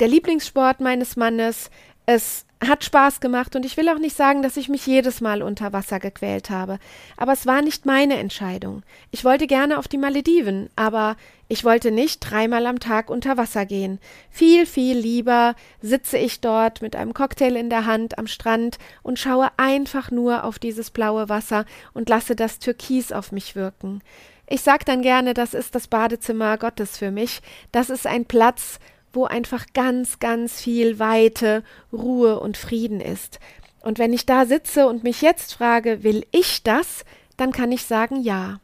der 0.00 0.08
Lieblingssport 0.08 0.80
meines 0.80 1.16
Mannes, 1.16 1.70
es 2.06 2.44
hat 2.66 2.84
Spaß 2.84 3.20
gemacht 3.20 3.54
und 3.54 3.64
ich 3.64 3.76
will 3.76 3.88
auch 3.88 3.98
nicht 3.98 4.16
sagen, 4.16 4.42
dass 4.42 4.56
ich 4.56 4.68
mich 4.68 4.86
jedes 4.86 5.20
Mal 5.20 5.42
unter 5.42 5.72
Wasser 5.72 6.00
gequält 6.00 6.50
habe. 6.50 6.78
Aber 7.16 7.32
es 7.32 7.46
war 7.46 7.62
nicht 7.62 7.86
meine 7.86 8.18
Entscheidung. 8.18 8.82
Ich 9.12 9.24
wollte 9.24 9.46
gerne 9.46 9.78
auf 9.78 9.86
die 9.86 9.98
Malediven, 9.98 10.68
aber 10.74 11.16
ich 11.46 11.64
wollte 11.64 11.90
nicht 11.92 12.18
dreimal 12.18 12.66
am 12.66 12.80
Tag 12.80 13.10
unter 13.10 13.36
Wasser 13.36 13.64
gehen. 13.64 14.00
Viel, 14.28 14.66
viel 14.66 14.98
lieber 14.98 15.54
sitze 15.80 16.18
ich 16.18 16.40
dort 16.40 16.82
mit 16.82 16.96
einem 16.96 17.14
Cocktail 17.14 17.56
in 17.56 17.70
der 17.70 17.86
Hand 17.86 18.18
am 18.18 18.26
Strand 18.26 18.78
und 19.02 19.18
schaue 19.18 19.48
einfach 19.56 20.10
nur 20.10 20.44
auf 20.44 20.58
dieses 20.58 20.90
blaue 20.90 21.28
Wasser 21.28 21.64
und 21.94 22.08
lasse 22.08 22.34
das 22.34 22.58
Türkis 22.58 23.12
auf 23.12 23.30
mich 23.30 23.54
wirken. 23.54 24.02
Ich 24.50 24.62
sag 24.62 24.84
dann 24.84 25.02
gerne, 25.02 25.32
das 25.32 25.54
ist 25.54 25.74
das 25.74 25.88
Badezimmer 25.88 26.58
Gottes 26.58 26.98
für 26.98 27.10
mich. 27.10 27.40
Das 27.70 27.90
ist 27.90 28.06
ein 28.06 28.24
Platz, 28.24 28.78
wo 29.12 29.24
einfach 29.24 29.66
ganz, 29.74 30.18
ganz 30.18 30.60
viel 30.60 30.98
Weite, 30.98 31.62
Ruhe 31.92 32.40
und 32.40 32.56
Frieden 32.56 33.00
ist. 33.00 33.40
Und 33.80 33.98
wenn 33.98 34.12
ich 34.12 34.26
da 34.26 34.46
sitze 34.46 34.86
und 34.86 35.04
mich 35.04 35.22
jetzt 35.22 35.54
frage, 35.54 36.02
will 36.02 36.26
ich 36.30 36.62
das, 36.62 37.04
dann 37.36 37.52
kann 37.52 37.72
ich 37.72 37.84
sagen 37.84 38.22
ja. 38.22 38.60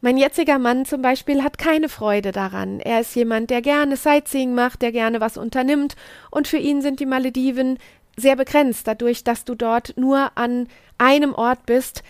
Mein 0.00 0.16
jetziger 0.16 0.58
Mann 0.58 0.84
zum 0.84 1.00
Beispiel 1.00 1.44
hat 1.44 1.58
keine 1.58 1.88
Freude 1.88 2.32
daran. 2.32 2.80
Er 2.80 3.00
ist 3.00 3.14
jemand, 3.14 3.50
der 3.50 3.62
gerne 3.62 3.96
Sightseeing 3.96 4.52
macht, 4.52 4.82
der 4.82 4.90
gerne 4.90 5.20
was 5.20 5.36
unternimmt, 5.36 5.94
und 6.30 6.48
für 6.48 6.56
ihn 6.56 6.82
sind 6.82 6.98
die 6.98 7.06
Malediven 7.06 7.78
sehr 8.16 8.34
begrenzt, 8.34 8.86
dadurch, 8.88 9.22
dass 9.22 9.44
du 9.44 9.54
dort 9.54 9.94
nur 9.96 10.32
an 10.36 10.66
einem 10.98 11.34
Ort 11.34 11.66
bist, 11.66 12.02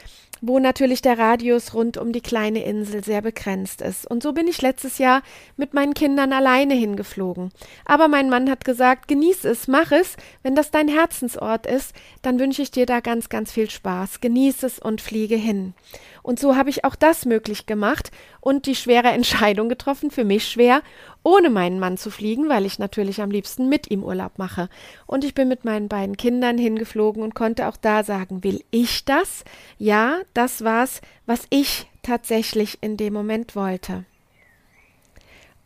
wo 0.42 0.58
natürlich 0.58 1.00
der 1.02 1.18
Radius 1.18 1.72
rund 1.72 1.96
um 1.96 2.12
die 2.12 2.20
kleine 2.20 2.64
Insel 2.64 3.02
sehr 3.02 3.22
begrenzt 3.22 3.80
ist. 3.80 4.10
Und 4.10 4.24
so 4.24 4.32
bin 4.32 4.48
ich 4.48 4.60
letztes 4.60 4.98
Jahr 4.98 5.22
mit 5.56 5.72
meinen 5.72 5.94
Kindern 5.94 6.32
alleine 6.32 6.74
hingeflogen. 6.74 7.50
Aber 7.84 8.08
mein 8.08 8.28
Mann 8.28 8.50
hat 8.50 8.64
gesagt, 8.64 9.06
genieß 9.06 9.44
es, 9.44 9.68
mach 9.68 9.92
es. 9.92 10.16
Wenn 10.42 10.56
das 10.56 10.72
dein 10.72 10.88
Herzensort 10.88 11.66
ist, 11.66 11.94
dann 12.22 12.40
wünsche 12.40 12.60
ich 12.60 12.72
dir 12.72 12.86
da 12.86 12.98
ganz, 12.98 13.28
ganz 13.28 13.52
viel 13.52 13.70
Spaß. 13.70 14.20
Genieß 14.20 14.64
es 14.64 14.80
und 14.80 15.00
fliege 15.00 15.36
hin. 15.36 15.74
Und 16.22 16.38
so 16.38 16.56
habe 16.56 16.70
ich 16.70 16.84
auch 16.84 16.94
das 16.94 17.26
möglich 17.26 17.66
gemacht 17.66 18.12
und 18.40 18.66
die 18.66 18.76
schwere 18.76 19.08
Entscheidung 19.08 19.68
getroffen, 19.68 20.10
für 20.10 20.24
mich 20.24 20.48
schwer, 20.48 20.82
ohne 21.24 21.50
meinen 21.50 21.80
Mann 21.80 21.96
zu 21.96 22.10
fliegen, 22.10 22.48
weil 22.48 22.64
ich 22.64 22.78
natürlich 22.78 23.20
am 23.20 23.30
liebsten 23.30 23.68
mit 23.68 23.90
ihm 23.90 24.04
Urlaub 24.04 24.38
mache. 24.38 24.68
Und 25.06 25.24
ich 25.24 25.34
bin 25.34 25.48
mit 25.48 25.64
meinen 25.64 25.88
beiden 25.88 26.16
Kindern 26.16 26.58
hingeflogen 26.58 27.22
und 27.22 27.34
konnte 27.34 27.66
auch 27.66 27.76
da 27.76 28.04
sagen, 28.04 28.44
will 28.44 28.64
ich 28.70 29.04
das? 29.04 29.44
Ja, 29.78 30.20
das 30.32 30.62
war's, 30.62 31.00
was 31.26 31.46
ich 31.50 31.88
tatsächlich 32.02 32.78
in 32.82 32.96
dem 32.96 33.12
Moment 33.12 33.56
wollte. 33.56 34.04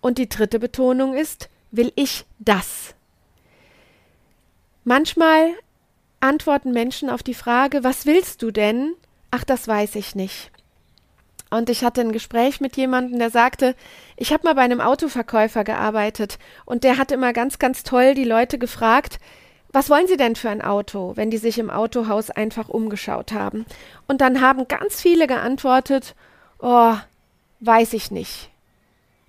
Und 0.01 0.19
die 0.19 0.29
dritte 0.29 0.59
Betonung 0.59 1.15
ist, 1.15 1.51
will 1.71 1.93
ich 1.97 2.25
das? 2.39 2.95
Manchmal 4.85 5.53
antworten 6.21 6.73
Menschen 6.73 7.11
auf 7.11 7.23
die 7.23 7.35
Frage, 7.35 7.83
was 7.85 8.07
willst 8.07 8.43
du 8.43 8.51
denn? 8.51 8.95
Ach, 9.37 9.45
das 9.45 9.69
weiß 9.69 9.97
ich 9.97 10.15
nicht. 10.15 10.51
Und 11.51 11.69
ich 11.69 11.85
hatte 11.85 12.01
ein 12.01 12.13
Gespräch 12.13 12.63
mit 12.63 12.75
jemandem, 12.79 13.19
der 13.19 13.29
sagte, 13.29 13.75
ich 14.17 14.33
habe 14.33 14.45
mal 14.45 14.55
bei 14.55 14.63
einem 14.63 14.81
Autoverkäufer 14.81 15.63
gearbeitet 15.63 16.39
und 16.65 16.85
der 16.85 16.97
hat 16.97 17.13
immer 17.13 17.35
ganz, 17.35 17.59
ganz 17.59 17.83
toll 17.83 18.15
die 18.15 18.25
Leute 18.25 18.59
gefragt, 18.59 19.21
was 19.73 19.91
wollen 19.91 20.07
Sie 20.07 20.17
denn 20.17 20.37
für 20.37 20.49
ein 20.49 20.63
Auto, 20.63 21.13
wenn 21.17 21.31
die 21.31 21.37
sich 21.37 21.59
im 21.59 21.69
Autohaus 21.69 22.31
einfach 22.31 22.71
umgeschaut 22.71 23.33
haben? 23.33 23.67
Und 24.09 24.23
dann 24.23 24.41
haben 24.41 24.69
ganz 24.69 25.03
viele 25.03 25.27
geantwortet, 25.27 26.15
oh, 26.61 26.95
weiß 27.61 27.93
ich 27.93 28.11
nicht. 28.11 28.49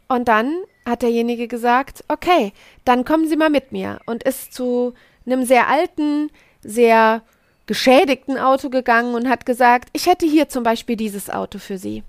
Und 0.07 0.29
dann 0.29 0.55
hat 0.85 1.01
derjenige 1.01 1.49
gesagt, 1.49 2.05
okay, 2.07 2.53
dann 2.85 3.03
kommen 3.03 3.27
Sie 3.27 3.35
mal 3.35 3.49
mit 3.49 3.73
mir 3.73 3.99
und 4.05 4.23
ist 4.23 4.53
zu 4.53 4.93
einem 5.25 5.43
sehr 5.43 5.67
alten, 5.67 6.31
sehr 6.61 7.23
geschädigten 7.67 8.37
Auto 8.37 8.69
gegangen 8.69 9.13
und 9.13 9.29
hat 9.29 9.45
gesagt, 9.45 9.89
ich 9.93 10.07
hätte 10.07 10.25
hier 10.25 10.49
zum 10.49 10.63
Beispiel 10.63 10.95
dieses 10.95 11.29
Auto 11.29 11.59
für 11.59 11.77
Sie. 11.77 12.03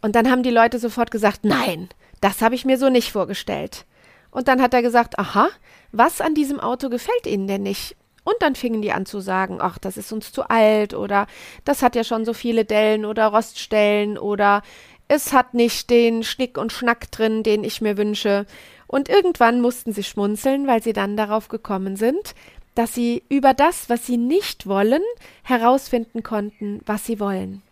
Und 0.00 0.14
dann 0.14 0.30
haben 0.30 0.42
die 0.42 0.50
Leute 0.50 0.78
sofort 0.78 1.10
gesagt, 1.10 1.40
nein, 1.44 1.88
das 2.20 2.42
habe 2.42 2.54
ich 2.54 2.64
mir 2.64 2.78
so 2.78 2.90
nicht 2.90 3.10
vorgestellt. 3.10 3.86
Und 4.30 4.48
dann 4.48 4.60
hat 4.60 4.74
er 4.74 4.82
gesagt, 4.82 5.18
aha, 5.18 5.48
was 5.92 6.20
an 6.20 6.34
diesem 6.34 6.60
Auto 6.60 6.90
gefällt 6.90 7.26
Ihnen 7.26 7.48
denn 7.48 7.62
nicht? 7.62 7.96
Und 8.24 8.36
dann 8.40 8.54
fingen 8.54 8.82
die 8.82 8.92
an 8.92 9.06
zu 9.06 9.20
sagen, 9.20 9.58
ach, 9.60 9.78
das 9.78 9.96
ist 9.96 10.12
uns 10.12 10.32
zu 10.32 10.48
alt 10.48 10.94
oder 10.94 11.26
das 11.64 11.82
hat 11.82 11.94
ja 11.94 12.04
schon 12.04 12.24
so 12.24 12.32
viele 12.32 12.64
Dellen 12.64 13.04
oder 13.04 13.26
Roststellen 13.26 14.16
oder 14.18 14.62
es 15.08 15.32
hat 15.32 15.54
nicht 15.54 15.90
den 15.90 16.22
Schnick 16.22 16.56
und 16.56 16.72
Schnack 16.72 17.10
drin, 17.10 17.42
den 17.42 17.64
ich 17.64 17.80
mir 17.80 17.98
wünsche. 17.98 18.46
Und 18.86 19.08
irgendwann 19.08 19.60
mussten 19.60 19.92
sie 19.92 20.02
schmunzeln, 20.02 20.66
weil 20.66 20.82
sie 20.82 20.92
dann 20.92 21.16
darauf 21.16 21.48
gekommen 21.48 21.96
sind, 21.96 22.34
dass 22.74 22.94
sie 22.94 23.22
über 23.28 23.54
das, 23.54 23.88
was 23.88 24.06
sie 24.06 24.16
nicht 24.16 24.66
wollen, 24.66 25.02
herausfinden 25.42 26.22
konnten, 26.22 26.80
was 26.86 27.06
sie 27.06 27.20
wollen. 27.20 27.62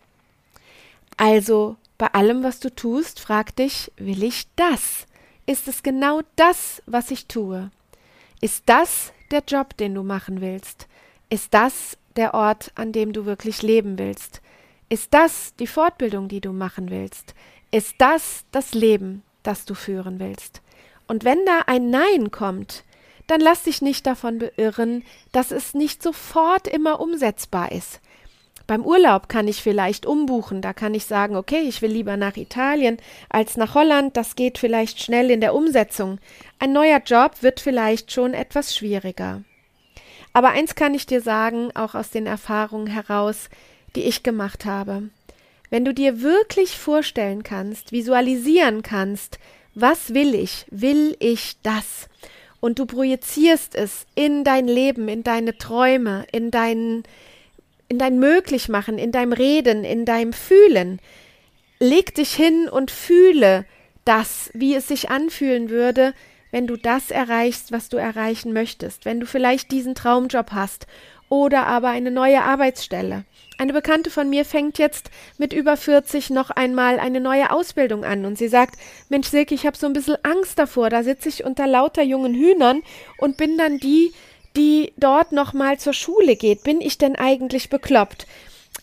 Also 1.16 1.76
bei 1.99 2.09
allem, 2.09 2.42
was 2.42 2.61
du 2.61 2.75
tust, 2.75 3.21
frag 3.21 3.54
dich, 3.56 3.92
will 3.97 4.23
ich 4.23 4.47
das? 4.56 5.06
Ist 5.47 5.68
es 5.68 5.82
genau 5.82 6.21
das, 6.37 6.82
was 6.87 7.11
ich 7.11 7.26
tue? 7.26 7.71
Ist 8.40 8.64
das 8.66 9.12
der 9.30 9.42
Job, 9.47 9.76
den 9.76 9.94
du 9.94 10.02
machen 10.02 10.40
willst? 10.40 10.88
Ist 11.30 11.54
das 11.54 11.97
der 12.16 12.35
Ort, 12.35 12.73
an 12.75 12.92
dem 12.92 13.12
du 13.12 13.25
wirklich 13.25 13.62
leben 13.62 13.99
willst? 13.99 14.40
Ist 14.88 15.14
das 15.14 15.54
die 15.56 15.66
Fortbildung, 15.66 16.28
die 16.28 16.40
du 16.40 16.52
machen 16.52 16.90
willst? 16.90 17.35
Ist 17.71 17.94
das 17.99 18.44
das 18.52 18.75
Leben, 18.75 19.23
das 19.42 19.64
du 19.64 19.75
führen 19.75 20.18
willst? 20.18 20.61
Und 21.06 21.25
wenn 21.25 21.44
da 21.47 21.61
ein 21.66 21.90
Nein 21.90 22.30
kommt, 22.30 22.85
dann 23.26 23.41
lass 23.41 23.64
dich 23.64 23.83
nicht 23.83 24.07
davon 24.07 24.38
beirren, 24.38 25.05
dass 25.33 25.50
es 25.50 25.75
nicht 25.75 26.02
sofort 26.02 26.67
immer 26.67 27.00
umsetzbar 27.00 27.73
ist. 27.73 28.00
Beim 28.67 28.85
Urlaub 28.85 29.29
kann 29.29 29.49
ich 29.49 29.62
vielleicht 29.62 30.07
umbuchen, 30.07 30.62
da 30.62 30.73
kann 30.73 30.95
ich 30.95 31.05
sagen, 31.05 31.37
okay, 31.37 31.61
ich 31.61 31.83
will 31.83 31.91
lieber 31.91 32.17
nach 32.17 32.37
Italien 32.37 32.99
als 33.29 33.57
nach 33.57 33.75
Holland, 33.75 34.17
das 34.17 34.37
geht 34.37 34.59
vielleicht 34.59 35.02
schnell 35.02 35.31
in 35.31 35.41
der 35.41 35.55
Umsetzung. 35.55 36.19
Ein 36.59 36.73
neuer 36.73 37.00
Job 37.05 37.43
wird 37.43 37.61
vielleicht 37.61 38.12
schon 38.12 38.35
etwas 38.35 38.75
schwieriger. 38.76 39.43
Aber 40.33 40.50
eins 40.50 40.75
kann 40.75 40.95
ich 40.95 41.07
dir 41.07 41.21
sagen, 41.21 41.71
auch 41.75 41.95
aus 41.95 42.11
den 42.11 42.26
Erfahrungen 42.26 42.87
heraus, 42.87 43.50
die 43.97 44.05
ich 44.05 44.23
gemacht 44.23 44.64
habe. 44.64 45.11
Wenn 45.69 45.85
du 45.85 45.93
dir 45.93 46.23
wirklich 46.23 46.79
vorstellen 46.79 47.43
kannst, 47.43 47.93
visualisieren 47.93 48.83
kannst, 48.83 49.38
was 49.75 50.14
will 50.14 50.35
ich? 50.35 50.67
Will 50.71 51.17
ich 51.19 51.57
das? 51.62 52.09
Und 52.62 52.78
du 52.78 52.87
projizierst 52.87 53.75
es 53.75 54.07
in 54.14 54.45
dein 54.45 54.69
Leben, 54.69 55.09
in 55.09 55.25
deine 55.25 55.59
Träume, 55.59 56.25
in 56.31 56.52
dein, 56.52 57.02
in 57.88 57.99
dein 57.99 58.21
Möglichmachen, 58.21 58.99
in 58.99 59.11
deinem 59.11 59.33
Reden, 59.33 59.83
in 59.83 60.04
deinem 60.04 60.33
Fühlen. 60.33 61.00
Leg 61.81 62.14
dich 62.14 62.33
hin 62.33 62.69
und 62.69 62.92
fühle 62.92 63.64
das, 64.04 64.49
wie 64.54 64.76
es 64.76 64.87
sich 64.87 65.11
anfühlen 65.11 65.71
würde, 65.71 66.14
wenn 66.52 66.69
du 66.69 66.76
das 66.76 67.11
erreichst, 67.11 67.73
was 67.73 67.88
du 67.88 67.97
erreichen 67.97 68.52
möchtest, 68.52 69.07
wenn 69.07 69.19
du 69.19 69.26
vielleicht 69.26 69.73
diesen 69.73 69.97
Traumjob 69.97 70.52
hast 70.52 70.87
oder 71.28 71.66
aber 71.66 71.88
eine 71.88 72.12
neue 72.12 72.42
Arbeitsstelle. 72.42 73.25
Eine 73.62 73.75
Bekannte 73.75 74.11
von 74.11 74.28
mir 74.28 74.45
fängt 74.45 74.78
jetzt 74.78 75.09
mit 75.38 75.52
über 75.52 75.76
40 75.76 76.31
noch 76.31 76.50
einmal 76.50 76.99
eine 76.99 77.21
neue 77.21 77.52
Ausbildung 77.52 78.04
an 78.04 78.25
und 78.25 78.37
sie 78.37 78.49
sagt, 78.49 78.75
Mensch 79.09 79.28
Silke, 79.28 79.54
ich 79.54 79.66
habe 79.66 79.76
so 79.76 79.87
ein 79.87 79.92
bisschen 79.92 80.16
Angst 80.25 80.59
davor, 80.59 80.90
da 80.90 81.04
sitze 81.04 81.28
ich 81.28 81.45
unter 81.45 81.69
lauter 81.69 82.02
jungen 82.02 82.35
Hühnern 82.35 82.83
und 83.19 83.37
bin 83.37 83.57
dann 83.57 83.78
die, 83.78 84.12
die 84.57 84.92
dort 84.97 85.31
noch 85.31 85.52
mal 85.52 85.78
zur 85.78 85.92
Schule 85.92 86.35
geht. 86.35 86.64
Bin 86.64 86.81
ich 86.81 86.99
denn 86.99 87.14
eigentlich 87.14 87.71
bekloppt? 87.71 88.26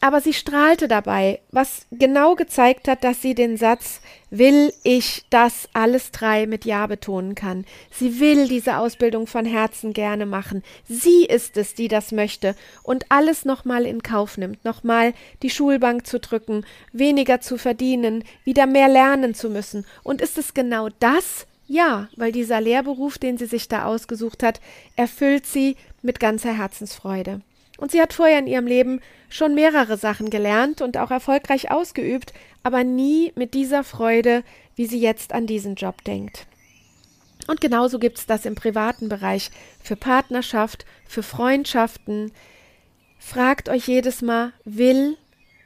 Aber 0.02 0.22
sie 0.22 0.34
strahlte 0.34 0.88
dabei, 0.88 1.42
was 1.52 1.86
genau 1.92 2.36
gezeigt 2.36 2.88
hat, 2.88 3.04
dass 3.04 3.22
sie 3.22 3.36
den 3.36 3.58
Satz 3.58 4.02
will 4.30 4.72
ich 4.84 5.26
das 5.30 5.68
alles 5.74 6.12
drei 6.12 6.46
mit 6.46 6.64
Ja 6.64 6.88
betonen 6.88 7.36
kann. 7.36 7.66
Sie 7.92 8.20
will 8.20 8.48
diese 8.48 8.78
Ausbildung 8.78 9.28
von 9.28 9.46
Herzen 9.46 9.92
gerne 9.92 10.26
machen. 10.26 10.64
Sie 10.88 11.26
ist 11.26 11.58
es, 11.58 11.74
die 11.74 11.88
das 11.88 12.12
möchte 12.12 12.56
und 12.84 13.06
alles 13.10 13.44
nochmal 13.44 13.86
in 13.86 14.04
Kauf 14.04 14.38
nimmt, 14.38 14.64
nochmal 14.64 15.14
die 15.42 15.50
Schulbank 15.50 16.06
zu 16.06 16.20
drücken, 16.20 16.66
weniger 16.94 17.42
zu 17.42 17.58
verdienen, 17.58 18.24
wieder 18.44 18.68
mehr 18.68 18.88
lernen 18.88 19.34
zu 19.34 19.50
müssen. 19.50 19.86
Und 20.04 20.22
ist 20.22 20.38
es 20.38 20.54
genau 20.54 20.90
das? 21.00 21.46
Ja, 21.68 22.08
weil 22.16 22.32
dieser 22.32 22.62
Lehrberuf, 22.62 23.20
den 23.20 23.38
sie 23.38 23.46
sich 23.46 23.68
da 23.68 23.86
ausgesucht 23.86 24.42
hat, 24.42 24.60
erfüllt 24.96 25.46
sie 25.46 25.76
mit 26.02 26.20
ganzer 26.20 26.58
Herzensfreude. 26.58 27.42
Und 27.80 27.92
sie 27.92 28.02
hat 28.02 28.12
vorher 28.12 28.40
in 28.40 28.48
ihrem 28.48 28.68
Leben 28.68 29.00
schon 29.30 29.56
mehrere 29.56 29.98
Sachen 29.98 30.30
gelernt 30.30 30.82
und 30.82 30.98
auch 30.98 31.12
erfolgreich 31.12 31.72
ausgeübt, 31.72 32.34
aber 32.62 32.84
nie 32.84 33.32
mit 33.36 33.54
dieser 33.54 33.86
Freude, 33.86 34.44
wie 34.76 34.86
sie 34.86 35.00
jetzt 35.00 35.32
an 35.32 35.48
diesen 35.48 35.76
Job 35.76 36.04
denkt. 36.04 36.46
Und 37.48 37.62
genauso 37.62 37.98
gibt 37.98 38.18
es 38.18 38.26
das 38.26 38.46
im 38.46 38.56
privaten 38.56 39.08
Bereich 39.08 39.50
für 39.82 39.96
Partnerschaft, 39.96 40.86
für 41.08 41.24
Freundschaften. 41.24 42.32
Fragt 43.18 43.70
euch 43.70 43.88
jedes 43.88 44.22
Mal, 44.22 44.52
will 44.66 45.18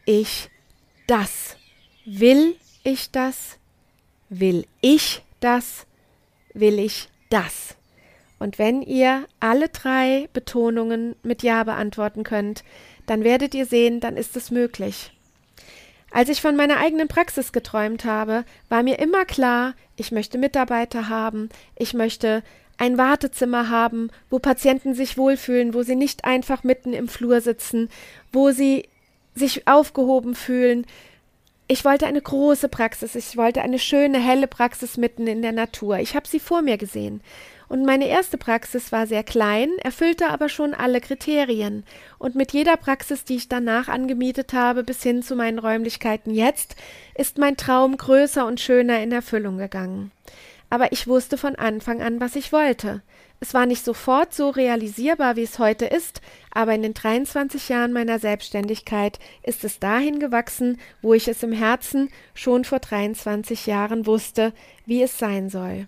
ich 0.06 0.50
das? 1.08 1.58
Will 2.06 2.56
ich 2.84 3.10
das? 3.12 3.58
Will 4.30 4.68
ich 4.82 5.24
das? 5.40 5.88
Will 6.54 6.78
ich 6.78 7.10
das? 7.30 7.76
Und 8.40 8.60
wenn 8.60 8.82
ihr 8.82 9.26
alle 9.40 9.70
drei 9.70 10.28
Betonungen 10.34 11.16
mit 11.24 11.44
Ja 11.44 11.64
beantworten 11.64 12.24
könnt, 12.24 12.64
dann 13.06 13.24
werdet 13.24 13.54
ihr 13.56 13.66
sehen, 13.66 14.00
dann 14.00 14.18
ist 14.18 14.36
es 14.36 14.52
möglich. 14.52 15.12
Als 16.12 16.30
ich 16.30 16.42
von 16.42 16.56
meiner 16.56 16.78
eigenen 16.78 17.08
Praxis 17.08 17.52
geträumt 17.52 18.06
habe, 18.06 18.46
war 18.70 18.84
mir 18.84 19.00
immer 19.00 19.26
klar, 19.26 19.74
ich 19.96 20.12
möchte 20.12 20.38
Mitarbeiter 20.38 21.10
haben, 21.10 21.50
ich 21.76 21.94
möchte 21.96 22.44
ein 22.78 22.98
Wartezimmer 22.98 23.70
haben, 23.70 24.10
wo 24.30 24.40
Patienten 24.40 24.94
sich 24.94 25.18
wohlfühlen, 25.18 25.74
wo 25.74 25.84
sie 25.84 25.96
nicht 25.96 26.26
einfach 26.26 26.64
mitten 26.64 26.94
im 26.94 27.08
Flur 27.08 27.42
sitzen, 27.42 27.90
wo 28.32 28.52
sie 28.52 28.90
sich 29.36 29.68
aufgehoben 29.68 30.36
fühlen. 30.36 30.86
Ich 31.68 31.86
wollte 31.86 32.06
eine 32.06 32.22
große 32.22 32.70
Praxis, 32.70 33.16
ich 33.16 33.38
wollte 33.38 33.62
eine 33.62 33.80
schöne, 33.80 34.20
helle 34.20 34.48
Praxis 34.48 34.98
mitten 34.98 35.28
in 35.28 35.42
der 35.42 35.52
Natur. 35.52 35.98
Ich 36.00 36.16
habe 36.16 36.28
sie 36.28 36.40
vor 36.40 36.62
mir 36.62 36.78
gesehen. 36.78 37.22
Und 37.74 37.86
meine 37.86 38.08
erste 38.08 38.38
Praxis 38.38 38.92
war 38.92 39.08
sehr 39.08 39.24
klein, 39.24 39.68
erfüllte 39.82 40.30
aber 40.30 40.48
schon 40.48 40.76
alle 40.76 41.02
Kriterien. 41.02 41.84
Und 42.20 42.36
mit 42.36 42.54
jeder 42.54 42.78
Praxis, 42.78 43.26
die 43.26 43.38
ich 43.38 43.50
danach 43.50 43.88
angemietet 43.88 44.54
habe, 44.54 44.84
bis 44.84 45.02
hin 45.02 45.24
zu 45.24 45.36
meinen 45.36 45.58
Räumlichkeiten 45.58 46.36
jetzt, 46.36 46.76
ist 47.16 47.40
mein 47.40 47.58
Traum 47.58 47.98
größer 47.98 48.46
und 48.46 48.60
schöner 48.60 49.02
in 49.02 49.12
Erfüllung 49.12 49.58
gegangen. 49.58 50.12
Aber 50.70 50.92
ich 50.92 51.08
wusste 51.08 51.36
von 51.36 51.56
Anfang 51.56 52.04
an, 52.04 52.22
was 52.22 52.36
ich 52.36 52.54
wollte. 52.54 53.02
Es 53.40 53.56
war 53.56 53.66
nicht 53.66 53.84
sofort 53.84 54.36
so 54.36 54.52
realisierbar, 54.52 55.36
wie 55.36 55.42
es 55.42 55.58
heute 55.58 55.88
ist, 55.88 56.22
aber 56.52 56.76
in 56.76 56.84
den 56.84 56.94
23 56.94 57.70
Jahren 57.70 57.92
meiner 57.92 58.20
Selbstständigkeit 58.20 59.18
ist 59.42 59.64
es 59.64 59.80
dahin 59.80 60.20
gewachsen, 60.20 60.80
wo 61.02 61.16
ich 61.16 61.28
es 61.28 61.42
im 61.42 61.54
Herzen 61.54 62.10
schon 62.36 62.66
vor 62.66 62.78
23 62.78 63.66
Jahren 63.66 64.06
wusste, 64.06 64.54
wie 64.86 65.02
es 65.02 65.18
sein 65.18 65.50
soll. 65.50 65.88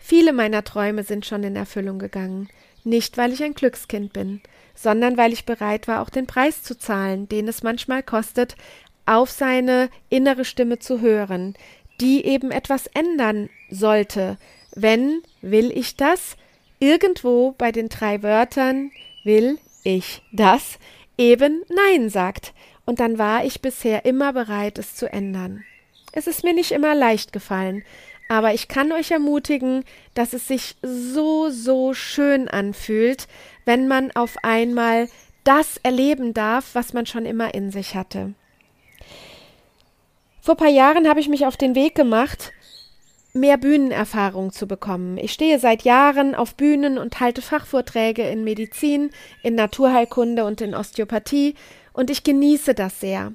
Viele 0.00 0.32
meiner 0.32 0.64
Träume 0.64 1.04
sind 1.04 1.26
schon 1.26 1.44
in 1.44 1.54
Erfüllung 1.54 1.98
gegangen, 1.98 2.48
nicht 2.82 3.18
weil 3.18 3.32
ich 3.32 3.44
ein 3.44 3.54
Glückskind 3.54 4.12
bin, 4.12 4.40
sondern 4.74 5.16
weil 5.16 5.32
ich 5.32 5.44
bereit 5.44 5.86
war, 5.86 6.00
auch 6.00 6.10
den 6.10 6.26
Preis 6.26 6.62
zu 6.62 6.76
zahlen, 6.76 7.28
den 7.28 7.46
es 7.46 7.62
manchmal 7.62 8.02
kostet, 8.02 8.56
auf 9.06 9.30
seine 9.30 9.90
innere 10.08 10.44
Stimme 10.44 10.78
zu 10.78 11.00
hören, 11.00 11.54
die 12.00 12.24
eben 12.24 12.50
etwas 12.50 12.86
ändern 12.88 13.50
sollte, 13.70 14.38
wenn 14.74 15.22
will 15.42 15.70
ich 15.70 15.96
das? 15.96 16.36
Irgendwo 16.78 17.52
bei 17.52 17.72
den 17.72 17.90
drei 17.90 18.22
Wörtern 18.22 18.90
will 19.22 19.58
ich 19.84 20.22
das 20.32 20.78
eben 21.18 21.62
Nein 21.68 22.08
sagt, 22.08 22.54
und 22.86 22.98
dann 22.98 23.18
war 23.18 23.44
ich 23.44 23.60
bisher 23.60 24.04
immer 24.04 24.32
bereit, 24.32 24.78
es 24.78 24.96
zu 24.96 25.12
ändern. 25.12 25.62
Es 26.12 26.26
ist 26.26 26.42
mir 26.42 26.54
nicht 26.54 26.72
immer 26.72 26.94
leicht 26.94 27.32
gefallen, 27.32 27.84
aber 28.30 28.54
ich 28.54 28.68
kann 28.68 28.92
euch 28.92 29.10
ermutigen, 29.10 29.84
dass 30.14 30.34
es 30.34 30.46
sich 30.46 30.76
so, 30.82 31.50
so 31.50 31.94
schön 31.94 32.46
anfühlt, 32.46 33.26
wenn 33.64 33.88
man 33.88 34.12
auf 34.12 34.36
einmal 34.44 35.08
das 35.42 35.78
erleben 35.82 36.32
darf, 36.32 36.76
was 36.76 36.92
man 36.92 37.06
schon 37.06 37.26
immer 37.26 37.54
in 37.54 37.72
sich 37.72 37.96
hatte. 37.96 38.34
Vor 40.40 40.54
ein 40.54 40.58
paar 40.58 40.68
Jahren 40.68 41.08
habe 41.08 41.18
ich 41.18 41.28
mich 41.28 41.44
auf 41.44 41.56
den 41.56 41.74
Weg 41.74 41.96
gemacht, 41.96 42.52
mehr 43.32 43.58
Bühnenerfahrung 43.58 44.52
zu 44.52 44.68
bekommen. 44.68 45.18
Ich 45.18 45.32
stehe 45.32 45.58
seit 45.58 45.82
Jahren 45.82 46.36
auf 46.36 46.54
Bühnen 46.54 46.98
und 46.98 47.18
halte 47.18 47.42
Fachvorträge 47.42 48.22
in 48.22 48.44
Medizin, 48.44 49.10
in 49.42 49.56
Naturheilkunde 49.56 50.44
und 50.44 50.60
in 50.60 50.76
Osteopathie, 50.76 51.56
und 51.92 52.10
ich 52.10 52.22
genieße 52.22 52.74
das 52.74 53.00
sehr. 53.00 53.32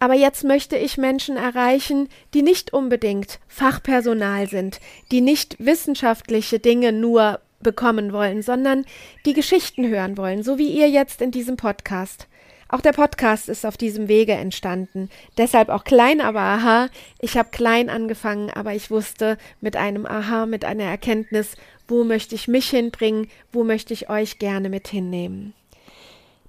Aber 0.00 0.14
jetzt 0.14 0.44
möchte 0.44 0.76
ich 0.76 0.96
Menschen 0.96 1.36
erreichen, 1.36 2.08
die 2.32 2.42
nicht 2.42 2.72
unbedingt 2.72 3.38
Fachpersonal 3.48 4.48
sind, 4.48 4.80
die 5.12 5.20
nicht 5.20 5.56
wissenschaftliche 5.58 6.58
Dinge 6.58 6.90
nur 6.90 7.40
bekommen 7.60 8.14
wollen, 8.14 8.40
sondern 8.40 8.86
die 9.26 9.34
Geschichten 9.34 9.86
hören 9.86 10.16
wollen, 10.16 10.42
so 10.42 10.56
wie 10.56 10.70
ihr 10.70 10.88
jetzt 10.88 11.20
in 11.20 11.30
diesem 11.30 11.58
Podcast. 11.58 12.26
Auch 12.70 12.80
der 12.80 12.92
Podcast 12.92 13.50
ist 13.50 13.66
auf 13.66 13.76
diesem 13.76 14.08
Wege 14.08 14.32
entstanden. 14.32 15.10
Deshalb 15.36 15.68
auch 15.68 15.84
klein, 15.84 16.22
aber 16.22 16.40
aha. 16.40 16.88
Ich 17.18 17.36
habe 17.36 17.50
klein 17.50 17.90
angefangen, 17.90 18.48
aber 18.48 18.74
ich 18.74 18.90
wusste 18.90 19.36
mit 19.60 19.76
einem 19.76 20.06
Aha, 20.06 20.46
mit 20.46 20.64
einer 20.64 20.84
Erkenntnis, 20.84 21.56
wo 21.88 22.04
möchte 22.04 22.36
ich 22.36 22.48
mich 22.48 22.70
hinbringen, 22.70 23.28
wo 23.52 23.64
möchte 23.64 23.92
ich 23.92 24.08
euch 24.08 24.38
gerne 24.38 24.70
mit 24.70 24.88
hinnehmen. 24.88 25.52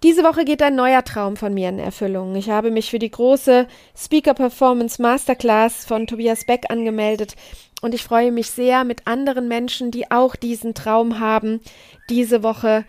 Diese 0.03 0.23
Woche 0.23 0.45
geht 0.45 0.63
ein 0.63 0.73
neuer 0.73 1.03
Traum 1.03 1.37
von 1.37 1.53
mir 1.53 1.69
in 1.69 1.77
Erfüllung. 1.77 2.35
Ich 2.35 2.49
habe 2.49 2.71
mich 2.71 2.89
für 2.89 2.97
die 2.97 3.11
große 3.11 3.67
Speaker 3.95 4.33
Performance 4.33 4.99
Masterclass 4.99 5.85
von 5.85 6.07
Tobias 6.07 6.43
Beck 6.43 6.71
angemeldet 6.71 7.35
und 7.81 7.93
ich 7.93 8.03
freue 8.03 8.31
mich 8.31 8.49
sehr, 8.49 8.83
mit 8.83 9.05
anderen 9.05 9.47
Menschen, 9.47 9.91
die 9.91 10.09
auch 10.09 10.35
diesen 10.35 10.73
Traum 10.73 11.19
haben, 11.19 11.61
diese 12.09 12.41
Woche 12.41 12.83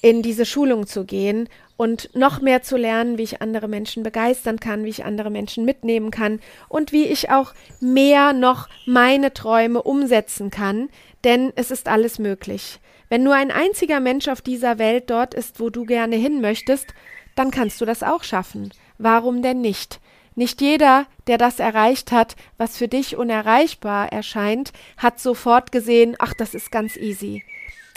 in 0.00 0.22
diese 0.22 0.44
Schulung 0.44 0.88
zu 0.88 1.04
gehen 1.04 1.48
und 1.76 2.10
noch 2.16 2.40
mehr 2.40 2.62
zu 2.62 2.76
lernen, 2.76 3.18
wie 3.18 3.22
ich 3.22 3.40
andere 3.40 3.68
Menschen 3.68 4.02
begeistern 4.02 4.58
kann, 4.58 4.84
wie 4.84 4.90
ich 4.90 5.04
andere 5.04 5.30
Menschen 5.30 5.64
mitnehmen 5.64 6.10
kann 6.10 6.40
und 6.68 6.90
wie 6.90 7.04
ich 7.04 7.30
auch 7.30 7.54
mehr 7.78 8.32
noch 8.32 8.68
meine 8.84 9.32
Träume 9.32 9.80
umsetzen 9.80 10.50
kann, 10.50 10.88
denn 11.22 11.52
es 11.54 11.70
ist 11.70 11.86
alles 11.86 12.18
möglich. 12.18 12.80
Wenn 13.12 13.24
nur 13.24 13.34
ein 13.34 13.50
einziger 13.50 14.00
Mensch 14.00 14.28
auf 14.28 14.40
dieser 14.40 14.78
Welt 14.78 15.10
dort 15.10 15.34
ist, 15.34 15.60
wo 15.60 15.68
du 15.68 15.84
gerne 15.84 16.16
hin 16.16 16.40
möchtest, 16.40 16.94
dann 17.34 17.50
kannst 17.50 17.78
du 17.82 17.84
das 17.84 18.02
auch 18.02 18.24
schaffen. 18.24 18.72
Warum 18.96 19.42
denn 19.42 19.60
nicht? 19.60 20.00
Nicht 20.34 20.62
jeder, 20.62 21.04
der 21.26 21.36
das 21.36 21.60
erreicht 21.60 22.10
hat, 22.10 22.36
was 22.56 22.78
für 22.78 22.88
dich 22.88 23.18
unerreichbar 23.18 24.10
erscheint, 24.10 24.72
hat 24.96 25.20
sofort 25.20 25.72
gesehen, 25.72 26.16
ach, 26.20 26.32
das 26.32 26.54
ist 26.54 26.72
ganz 26.72 26.96
easy. 26.96 27.44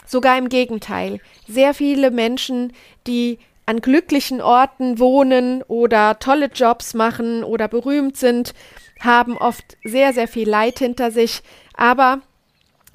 Sogar 0.04 0.36
im 0.36 0.50
Gegenteil. 0.50 1.20
Sehr 1.48 1.72
viele 1.72 2.10
Menschen, 2.10 2.74
die 3.06 3.38
an 3.64 3.80
glücklichen 3.80 4.42
Orten 4.42 4.98
wohnen 4.98 5.62
oder 5.62 6.18
tolle 6.18 6.50
Jobs 6.54 6.92
machen 6.92 7.42
oder 7.42 7.68
berühmt 7.68 8.18
sind, 8.18 8.52
haben 9.00 9.38
oft 9.38 9.78
sehr, 9.82 10.12
sehr 10.12 10.28
viel 10.28 10.46
Leid 10.46 10.78
hinter 10.78 11.10
sich, 11.10 11.40
aber 11.72 12.20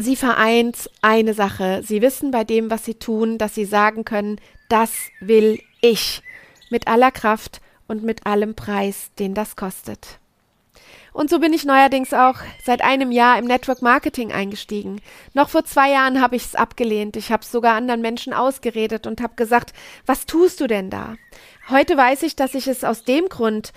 Sie 0.01 0.15
vereint 0.15 0.89
eine 1.03 1.35
Sache. 1.35 1.83
Sie 1.85 2.01
wissen 2.01 2.31
bei 2.31 2.43
dem, 2.43 2.71
was 2.71 2.83
sie 2.83 2.95
tun, 2.95 3.37
dass 3.37 3.53
sie 3.53 3.65
sagen 3.65 4.03
können, 4.03 4.41
das 4.67 4.91
will 5.19 5.59
ich. 5.79 6.23
Mit 6.71 6.87
aller 6.87 7.11
Kraft 7.11 7.61
und 7.87 8.01
mit 8.01 8.25
allem 8.25 8.55
Preis, 8.55 9.11
den 9.19 9.35
das 9.35 9.55
kostet. 9.55 10.17
Und 11.13 11.29
so 11.29 11.37
bin 11.37 11.53
ich 11.53 11.65
neuerdings 11.65 12.13
auch 12.13 12.37
seit 12.63 12.81
einem 12.81 13.11
Jahr 13.11 13.37
im 13.37 13.45
Network 13.45 13.83
Marketing 13.83 14.31
eingestiegen. 14.31 15.01
Noch 15.33 15.49
vor 15.49 15.65
zwei 15.65 15.91
Jahren 15.91 16.19
habe 16.19 16.35
ich 16.35 16.45
es 16.45 16.55
abgelehnt. 16.55 17.15
Ich 17.15 17.31
habe 17.31 17.43
es 17.43 17.51
sogar 17.51 17.75
anderen 17.75 18.01
Menschen 18.01 18.33
ausgeredet 18.33 19.05
und 19.05 19.21
habe 19.21 19.35
gesagt, 19.35 19.73
was 20.07 20.25
tust 20.25 20.61
du 20.61 20.67
denn 20.67 20.89
da? 20.89 21.15
Heute 21.69 21.95
weiß 21.95 22.23
ich, 22.23 22.35
dass 22.35 22.55
ich 22.55 22.67
es 22.67 22.83
aus 22.83 23.03
dem 23.03 23.29
Grund 23.29 23.71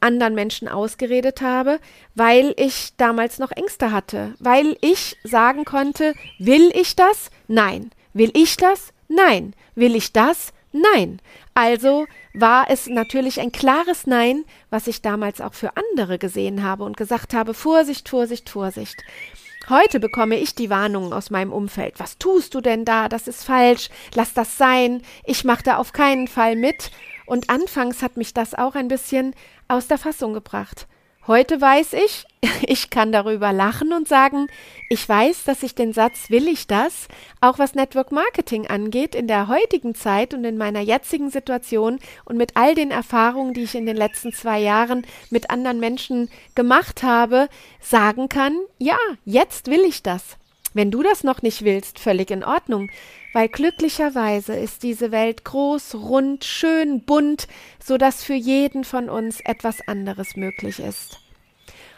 anderen 0.00 0.34
Menschen 0.34 0.68
ausgeredet 0.68 1.40
habe, 1.40 1.80
weil 2.14 2.54
ich 2.56 2.94
damals 2.96 3.38
noch 3.38 3.50
Ängste 3.50 3.92
hatte, 3.92 4.34
weil 4.38 4.76
ich 4.80 5.16
sagen 5.24 5.64
konnte, 5.64 6.14
will 6.38 6.70
ich 6.74 6.96
das? 6.96 7.30
Nein. 7.46 7.90
Will 8.12 8.30
ich 8.34 8.56
das? 8.56 8.92
Nein. 9.08 9.54
Will 9.74 9.94
ich 9.94 10.12
das? 10.12 10.52
Nein. 10.72 11.20
Also 11.54 12.06
war 12.34 12.66
es 12.68 12.86
natürlich 12.86 13.40
ein 13.40 13.52
klares 13.52 14.06
Nein, 14.06 14.44
was 14.70 14.86
ich 14.86 15.02
damals 15.02 15.40
auch 15.40 15.54
für 15.54 15.72
andere 15.76 16.18
gesehen 16.18 16.62
habe 16.62 16.84
und 16.84 16.96
gesagt 16.96 17.34
habe, 17.34 17.54
Vorsicht, 17.54 18.08
Vorsicht, 18.08 18.48
Vorsicht. 18.50 18.96
Heute 19.68 20.00
bekomme 20.00 20.36
ich 20.38 20.54
die 20.54 20.70
Warnungen 20.70 21.12
aus 21.12 21.28
meinem 21.28 21.52
Umfeld. 21.52 22.00
Was 22.00 22.16
tust 22.16 22.54
du 22.54 22.62
denn 22.62 22.86
da? 22.86 23.08
Das 23.08 23.28
ist 23.28 23.44
falsch. 23.44 23.90
Lass 24.14 24.32
das 24.32 24.56
sein. 24.56 25.02
Ich 25.24 25.44
mache 25.44 25.62
da 25.62 25.76
auf 25.76 25.92
keinen 25.92 26.26
Fall 26.26 26.56
mit. 26.56 26.90
Und 27.26 27.50
anfangs 27.50 28.02
hat 28.02 28.16
mich 28.16 28.32
das 28.32 28.54
auch 28.54 28.74
ein 28.74 28.88
bisschen 28.88 29.34
aus 29.68 29.86
der 29.86 29.98
Fassung 29.98 30.32
gebracht. 30.34 30.86
Heute 31.28 31.60
weiß 31.60 31.92
ich, 31.92 32.24
ich 32.66 32.88
kann 32.88 33.12
darüber 33.12 33.52
lachen 33.52 33.92
und 33.92 34.08
sagen, 34.08 34.46
ich 34.88 35.06
weiß, 35.06 35.44
dass 35.44 35.62
ich 35.62 35.74
den 35.74 35.92
Satz 35.92 36.30
will 36.30 36.48
ich 36.48 36.66
das, 36.66 37.06
auch 37.42 37.58
was 37.58 37.74
Network 37.74 38.12
Marketing 38.12 38.66
angeht, 38.66 39.14
in 39.14 39.26
der 39.28 39.46
heutigen 39.46 39.94
Zeit 39.94 40.32
und 40.32 40.44
in 40.44 40.56
meiner 40.56 40.80
jetzigen 40.80 41.28
Situation 41.28 41.98
und 42.24 42.38
mit 42.38 42.56
all 42.56 42.74
den 42.74 42.90
Erfahrungen, 42.90 43.52
die 43.52 43.64
ich 43.64 43.74
in 43.74 43.84
den 43.84 43.96
letzten 43.96 44.32
zwei 44.32 44.58
Jahren 44.58 45.06
mit 45.28 45.50
anderen 45.50 45.80
Menschen 45.80 46.30
gemacht 46.54 47.02
habe, 47.02 47.50
sagen 47.78 48.30
kann, 48.30 48.56
ja, 48.78 48.96
jetzt 49.26 49.66
will 49.66 49.80
ich 49.80 50.02
das. 50.02 50.38
Wenn 50.78 50.92
du 50.92 51.02
das 51.02 51.24
noch 51.24 51.42
nicht 51.42 51.64
willst, 51.64 51.98
völlig 51.98 52.30
in 52.30 52.44
Ordnung, 52.44 52.88
weil 53.32 53.48
glücklicherweise 53.48 54.54
ist 54.54 54.84
diese 54.84 55.10
Welt 55.10 55.44
groß, 55.44 55.96
rund, 55.96 56.44
schön, 56.44 57.04
bunt, 57.04 57.48
so 57.84 57.98
dass 57.98 58.22
für 58.22 58.34
jeden 58.34 58.84
von 58.84 59.10
uns 59.10 59.40
etwas 59.40 59.78
anderes 59.88 60.36
möglich 60.36 60.78
ist. 60.78 61.18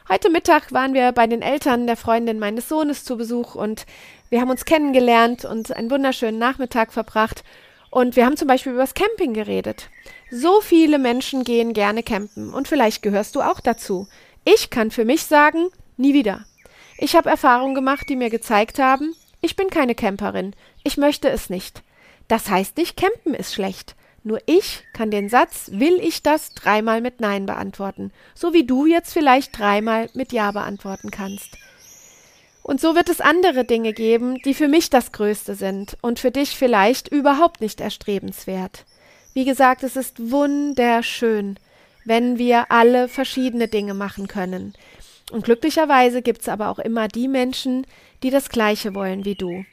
Heute 0.08 0.30
Mittag 0.30 0.72
waren 0.72 0.94
wir 0.94 1.12
bei 1.12 1.26
den 1.26 1.42
Eltern 1.42 1.86
der 1.86 1.98
Freundin 1.98 2.38
meines 2.38 2.70
Sohnes 2.70 3.04
zu 3.04 3.18
Besuch 3.18 3.54
und 3.54 3.84
wir 4.30 4.40
haben 4.40 4.48
uns 4.48 4.64
kennengelernt 4.64 5.44
und 5.44 5.76
einen 5.76 5.90
wunderschönen 5.90 6.38
Nachmittag 6.38 6.94
verbracht. 6.94 7.44
Und 7.90 8.16
wir 8.16 8.24
haben 8.24 8.38
zum 8.38 8.48
Beispiel 8.48 8.72
über 8.72 8.80
das 8.80 8.94
Camping 8.94 9.34
geredet. 9.34 9.90
So 10.30 10.62
viele 10.62 10.98
Menschen 10.98 11.44
gehen 11.44 11.74
gerne 11.74 12.02
campen 12.02 12.54
und 12.54 12.66
vielleicht 12.66 13.02
gehörst 13.02 13.36
du 13.36 13.42
auch 13.42 13.60
dazu. 13.60 14.08
Ich 14.46 14.70
kann 14.70 14.90
für 14.90 15.04
mich 15.04 15.24
sagen, 15.24 15.68
nie 15.98 16.14
wieder. 16.14 16.46
Ich 17.02 17.16
habe 17.16 17.30
Erfahrungen 17.30 17.74
gemacht, 17.74 18.10
die 18.10 18.16
mir 18.16 18.28
gezeigt 18.28 18.78
haben, 18.78 19.14
ich 19.40 19.56
bin 19.56 19.70
keine 19.70 19.94
Camperin, 19.94 20.54
ich 20.84 20.98
möchte 20.98 21.30
es 21.30 21.48
nicht. 21.48 21.82
Das 22.28 22.50
heißt 22.50 22.76
nicht, 22.76 22.98
campen 22.98 23.32
ist 23.32 23.54
schlecht. 23.54 23.96
Nur 24.22 24.42
ich 24.44 24.84
kann 24.92 25.10
den 25.10 25.30
Satz 25.30 25.70
will 25.72 25.98
ich 25.98 26.22
das 26.22 26.52
dreimal 26.52 27.00
mit 27.00 27.22
Nein 27.22 27.46
beantworten, 27.46 28.12
so 28.34 28.52
wie 28.52 28.66
du 28.66 28.84
jetzt 28.84 29.14
vielleicht 29.14 29.58
dreimal 29.58 30.10
mit 30.12 30.34
Ja 30.34 30.50
beantworten 30.50 31.10
kannst. 31.10 31.56
Und 32.62 32.82
so 32.82 32.94
wird 32.94 33.08
es 33.08 33.22
andere 33.22 33.64
Dinge 33.64 33.94
geben, 33.94 34.36
die 34.44 34.52
für 34.52 34.68
mich 34.68 34.90
das 34.90 35.10
Größte 35.10 35.54
sind 35.54 35.96
und 36.02 36.18
für 36.18 36.30
dich 36.30 36.54
vielleicht 36.54 37.08
überhaupt 37.08 37.62
nicht 37.62 37.80
erstrebenswert. 37.80 38.84
Wie 39.32 39.46
gesagt, 39.46 39.84
es 39.84 39.96
ist 39.96 40.30
wunderschön, 40.30 41.58
wenn 42.04 42.36
wir 42.36 42.70
alle 42.70 43.08
verschiedene 43.08 43.68
Dinge 43.68 43.94
machen 43.94 44.28
können. 44.28 44.74
Und 45.30 45.44
glücklicherweise 45.44 46.22
gibt 46.22 46.42
es 46.42 46.48
aber 46.48 46.68
auch 46.68 46.78
immer 46.78 47.08
die 47.08 47.28
Menschen, 47.28 47.86
die 48.22 48.30
das 48.30 48.48
Gleiche 48.48 48.94
wollen 48.94 49.24
wie 49.24 49.34
du. 49.34 49.64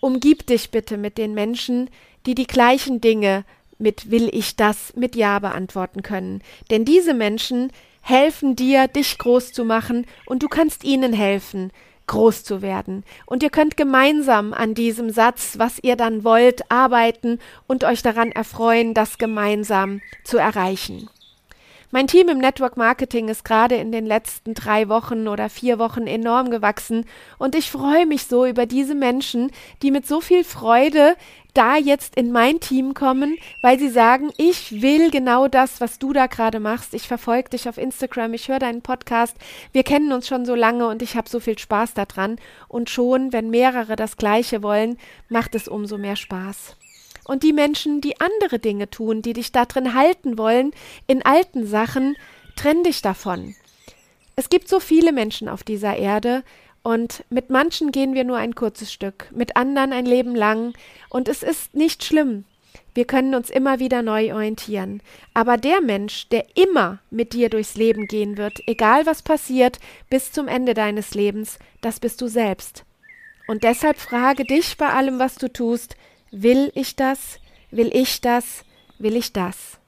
Umgib 0.00 0.46
dich 0.46 0.70
bitte 0.70 0.96
mit 0.96 1.18
den 1.18 1.34
Menschen, 1.34 1.90
die 2.26 2.34
die 2.34 2.46
gleichen 2.46 3.00
Dinge 3.00 3.44
mit 3.78 4.10
will 4.10 4.28
ich 4.32 4.56
das 4.56 4.94
mit 4.94 5.16
Ja 5.16 5.38
beantworten 5.38 6.02
können. 6.02 6.42
Denn 6.70 6.84
diese 6.84 7.14
Menschen 7.14 7.72
helfen 8.00 8.56
dir, 8.56 8.88
dich 8.88 9.18
groß 9.18 9.52
zu 9.52 9.64
machen 9.64 10.06
und 10.26 10.42
du 10.42 10.48
kannst 10.48 10.84
ihnen 10.84 11.12
helfen, 11.12 11.72
groß 12.06 12.44
zu 12.44 12.62
werden. 12.62 13.04
Und 13.26 13.42
ihr 13.42 13.50
könnt 13.50 13.76
gemeinsam 13.76 14.52
an 14.52 14.74
diesem 14.74 15.10
Satz, 15.10 15.54
was 15.58 15.78
ihr 15.82 15.96
dann 15.96 16.22
wollt, 16.22 16.70
arbeiten 16.70 17.38
und 17.66 17.84
euch 17.84 18.02
daran 18.02 18.30
erfreuen, 18.30 18.94
das 18.94 19.18
gemeinsam 19.18 20.00
zu 20.22 20.36
erreichen. 20.36 21.08
Mein 21.94 22.08
Team 22.08 22.28
im 22.28 22.38
Network 22.38 22.76
Marketing 22.76 23.28
ist 23.28 23.44
gerade 23.44 23.76
in 23.76 23.92
den 23.92 24.04
letzten 24.04 24.54
drei 24.54 24.88
Wochen 24.88 25.28
oder 25.28 25.48
vier 25.48 25.78
Wochen 25.78 26.08
enorm 26.08 26.50
gewachsen 26.50 27.06
und 27.38 27.54
ich 27.54 27.70
freue 27.70 28.04
mich 28.04 28.26
so 28.26 28.46
über 28.46 28.66
diese 28.66 28.96
Menschen, 28.96 29.52
die 29.80 29.92
mit 29.92 30.04
so 30.04 30.20
viel 30.20 30.42
Freude 30.42 31.14
da 31.52 31.76
jetzt 31.76 32.16
in 32.16 32.32
mein 32.32 32.58
Team 32.58 32.94
kommen, 32.94 33.36
weil 33.62 33.78
sie 33.78 33.90
sagen, 33.90 34.32
ich 34.36 34.82
will 34.82 35.12
genau 35.12 35.46
das, 35.46 35.80
was 35.80 36.00
du 36.00 36.12
da 36.12 36.26
gerade 36.26 36.58
machst. 36.58 36.94
Ich 36.94 37.06
verfolge 37.06 37.50
dich 37.50 37.68
auf 37.68 37.78
Instagram, 37.78 38.34
ich 38.34 38.48
höre 38.48 38.58
deinen 38.58 38.82
Podcast. 38.82 39.36
Wir 39.70 39.84
kennen 39.84 40.10
uns 40.10 40.26
schon 40.26 40.46
so 40.46 40.56
lange 40.56 40.88
und 40.88 41.00
ich 41.00 41.16
habe 41.16 41.28
so 41.28 41.38
viel 41.38 41.56
Spaß 41.56 41.94
daran. 41.94 42.40
Und 42.66 42.90
schon, 42.90 43.32
wenn 43.32 43.50
mehrere 43.50 43.94
das 43.94 44.16
Gleiche 44.16 44.64
wollen, 44.64 44.98
macht 45.28 45.54
es 45.54 45.68
umso 45.68 45.96
mehr 45.96 46.16
Spaß. 46.16 46.76
Und 47.24 47.42
die 47.42 47.52
Menschen, 47.52 48.00
die 48.00 48.20
andere 48.20 48.58
Dinge 48.58 48.90
tun, 48.90 49.22
die 49.22 49.32
dich 49.32 49.52
da 49.52 49.64
drin 49.64 49.94
halten 49.94 50.36
wollen, 50.38 50.72
in 51.06 51.24
alten 51.24 51.66
Sachen, 51.66 52.16
trenn 52.56 52.84
dich 52.84 53.02
davon. 53.02 53.54
Es 54.36 54.48
gibt 54.48 54.68
so 54.68 54.80
viele 54.80 55.12
Menschen 55.12 55.48
auf 55.48 55.62
dieser 55.62 55.96
Erde, 55.96 56.42
und 56.82 57.24
mit 57.30 57.48
manchen 57.48 57.92
gehen 57.92 58.12
wir 58.12 58.24
nur 58.24 58.36
ein 58.36 58.54
kurzes 58.54 58.92
Stück, 58.92 59.30
mit 59.34 59.56
anderen 59.56 59.94
ein 59.94 60.04
Leben 60.04 60.34
lang, 60.34 60.74
und 61.08 61.28
es 61.28 61.42
ist 61.42 61.74
nicht 61.74 62.04
schlimm. 62.04 62.44
Wir 62.92 63.06
können 63.06 63.34
uns 63.34 63.50
immer 63.50 63.80
wieder 63.80 64.02
neu 64.02 64.34
orientieren. 64.34 65.00
Aber 65.32 65.56
der 65.56 65.80
Mensch, 65.80 66.28
der 66.28 66.44
immer 66.54 67.00
mit 67.10 67.32
dir 67.32 67.48
durchs 67.48 67.74
Leben 67.74 68.06
gehen 68.06 68.36
wird, 68.36 68.60
egal 68.66 69.06
was 69.06 69.22
passiert, 69.22 69.80
bis 70.10 70.30
zum 70.30 70.46
Ende 70.46 70.74
deines 70.74 71.14
Lebens, 71.14 71.58
das 71.80 71.98
bist 71.98 72.20
du 72.20 72.28
selbst. 72.28 72.84
Und 73.48 73.64
deshalb 73.64 73.98
frage 73.98 74.44
dich 74.44 74.76
bei 74.76 74.90
allem, 74.90 75.18
was 75.18 75.36
du 75.36 75.52
tust, 75.52 75.96
Will 76.36 76.72
ich 76.74 76.96
das? 76.96 77.38
Will 77.70 77.94
ich 77.94 78.20
das? 78.20 78.64
Will 78.98 79.14
ich 79.14 79.32
das? 79.32 79.78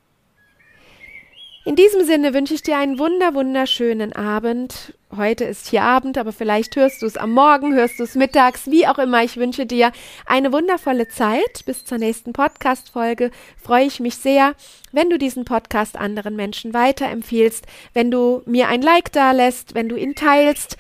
In 1.64 1.74
diesem 1.74 2.04
Sinne 2.04 2.34
wünsche 2.34 2.54
ich 2.54 2.62
dir 2.62 2.78
einen 2.78 3.00
wunder 3.00 3.34
wunderschönen 3.34 4.12
Abend. 4.12 4.94
Heute 5.16 5.44
ist 5.44 5.68
hier 5.68 5.82
Abend, 5.82 6.18
aber 6.18 6.32
vielleicht 6.32 6.76
hörst 6.76 7.00
du 7.00 7.06
es 7.06 7.16
am 7.16 7.32
Morgen, 7.32 7.74
hörst 7.74 7.98
du 7.98 8.02
es 8.02 8.16
mittags, 8.16 8.70
wie 8.70 8.86
auch 8.86 8.98
immer. 8.98 9.24
Ich 9.24 9.36
wünsche 9.36 9.64
dir 9.64 9.92
eine 10.26 10.52
wundervolle 10.52 11.08
Zeit. 11.08 11.64
Bis 11.64 11.84
zur 11.84 11.96
nächsten 11.96 12.34
Podcast-Folge 12.34 13.30
freue 13.62 13.86
ich 13.86 13.98
mich 13.98 14.16
sehr, 14.16 14.54
wenn 14.92 15.08
du 15.08 15.16
diesen 15.16 15.46
Podcast 15.46 15.96
anderen 15.96 16.36
Menschen 16.36 16.74
weiterempfiehlst, 16.74 17.64
wenn 17.94 18.10
du 18.10 18.42
mir 18.44 18.68
ein 18.68 18.82
Like 18.82 19.10
da 19.12 19.32
lässt, 19.32 19.74
wenn 19.74 19.88
du 19.88 19.96
ihn 19.96 20.14
teilst 20.14 20.76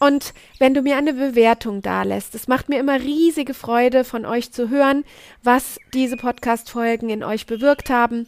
und 0.00 0.34
wenn 0.58 0.74
du 0.74 0.82
mir 0.82 0.96
eine 0.96 1.14
Bewertung 1.14 1.80
dalässt, 1.80 2.34
es 2.34 2.48
macht 2.48 2.68
mir 2.68 2.80
immer 2.80 3.00
riesige 3.00 3.54
Freude, 3.54 4.02
von 4.02 4.26
euch 4.26 4.50
zu 4.50 4.68
hören, 4.68 5.04
was 5.44 5.78
diese 5.94 6.16
Podcast-Folgen 6.16 7.08
in 7.08 7.22
euch 7.22 7.46
bewirkt 7.46 7.88
haben. 7.88 8.26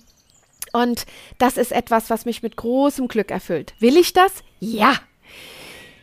Und 0.73 1.07
das 1.39 1.57
ist 1.57 1.73
etwas, 1.73 2.11
was 2.11 2.27
mich 2.27 2.43
mit 2.43 2.57
großem 2.57 3.09
Glück 3.09 3.31
erfüllt. 3.31 3.75
Will 3.81 3.97
ich 3.97 4.13
das? 4.13 4.45
Ja! 4.61 4.95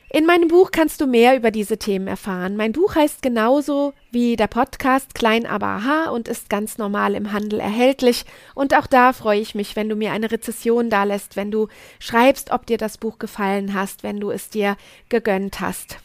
In 0.09 0.25
meinem 0.25 0.47
Buch 0.47 0.71
kannst 0.71 1.01
du 1.01 1.07
mehr 1.07 1.35
über 1.35 1.51
diese 1.51 1.77
Themen 1.77 2.07
erfahren. 2.07 2.55
Mein 2.55 2.71
Buch 2.71 2.95
heißt 2.95 3.21
genauso 3.21 3.93
wie 4.11 4.35
der 4.35 4.47
Podcast 4.47 5.15
Klein 5.15 5.45
aber 5.45 5.65
aha 5.65 6.09
und 6.09 6.27
ist 6.27 6.49
ganz 6.49 6.77
normal 6.77 7.15
im 7.15 7.31
Handel 7.33 7.59
erhältlich. 7.59 8.25
Und 8.53 8.75
auch 8.77 8.87
da 8.87 9.13
freue 9.13 9.39
ich 9.39 9.55
mich, 9.55 9.75
wenn 9.75 9.89
du 9.89 9.95
mir 9.95 10.11
eine 10.11 10.31
Rezession 10.31 10.89
dalässt, 10.89 11.35
wenn 11.35 11.51
du 11.51 11.67
schreibst, 11.99 12.51
ob 12.51 12.65
dir 12.65 12.77
das 12.77 12.97
Buch 12.97 13.19
gefallen 13.19 13.73
hast, 13.73 14.03
wenn 14.03 14.19
du 14.19 14.29
es 14.29 14.49
dir 14.49 14.77
gegönnt 15.09 15.59
hast. 15.59 15.97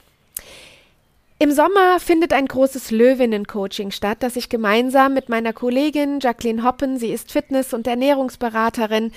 Im 1.38 1.52
Sommer 1.52 2.00
findet 2.00 2.34
ein 2.34 2.48
großes 2.48 2.90
Löwinnen-Coaching 2.90 3.92
statt, 3.92 4.18
das 4.20 4.36
ich 4.36 4.50
gemeinsam 4.50 5.14
mit 5.14 5.30
meiner 5.30 5.54
Kollegin 5.54 6.20
Jacqueline 6.20 6.64
Hoppen, 6.64 6.98
sie 6.98 7.12
ist 7.12 7.32
Fitness- 7.32 7.72
und 7.72 7.86
Ernährungsberaterin, 7.86 9.10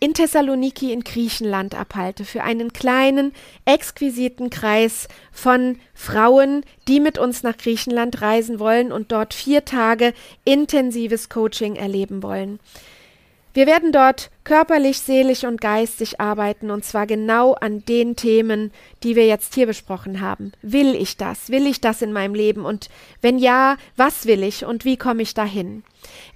in 0.00 0.14
Thessaloniki 0.14 0.92
in 0.92 1.02
Griechenland 1.02 1.74
abhalte 1.74 2.24
für 2.24 2.42
einen 2.44 2.72
kleinen, 2.72 3.32
exquisiten 3.64 4.50
Kreis 4.50 5.08
von 5.32 5.78
Frauen, 5.94 6.64
die 6.86 7.00
mit 7.00 7.18
uns 7.18 7.42
nach 7.42 7.56
Griechenland 7.56 8.22
reisen 8.22 8.60
wollen 8.60 8.92
und 8.92 9.10
dort 9.10 9.34
vier 9.34 9.64
Tage 9.64 10.14
intensives 10.44 11.28
Coaching 11.28 11.76
erleben 11.76 12.22
wollen. 12.22 12.60
Wir 13.54 13.66
werden 13.66 13.92
dort 13.92 14.30
körperlich, 14.44 15.00
seelisch 15.00 15.44
und 15.44 15.60
geistig 15.60 16.20
arbeiten 16.20 16.70
und 16.70 16.84
zwar 16.84 17.06
genau 17.06 17.54
an 17.54 17.84
den 17.84 18.14
Themen, 18.14 18.72
die 19.02 19.16
wir 19.16 19.26
jetzt 19.26 19.54
hier 19.54 19.66
besprochen 19.66 20.20
haben. 20.20 20.52
Will 20.62 20.94
ich 20.94 21.16
das? 21.16 21.50
Will 21.50 21.66
ich 21.66 21.80
das 21.80 22.02
in 22.02 22.12
meinem 22.12 22.34
Leben? 22.34 22.64
Und 22.64 22.88
wenn 23.20 23.38
ja, 23.38 23.76
was 23.96 24.26
will 24.26 24.42
ich 24.42 24.64
und 24.64 24.84
wie 24.84 24.96
komme 24.96 25.22
ich 25.22 25.34
dahin? 25.34 25.82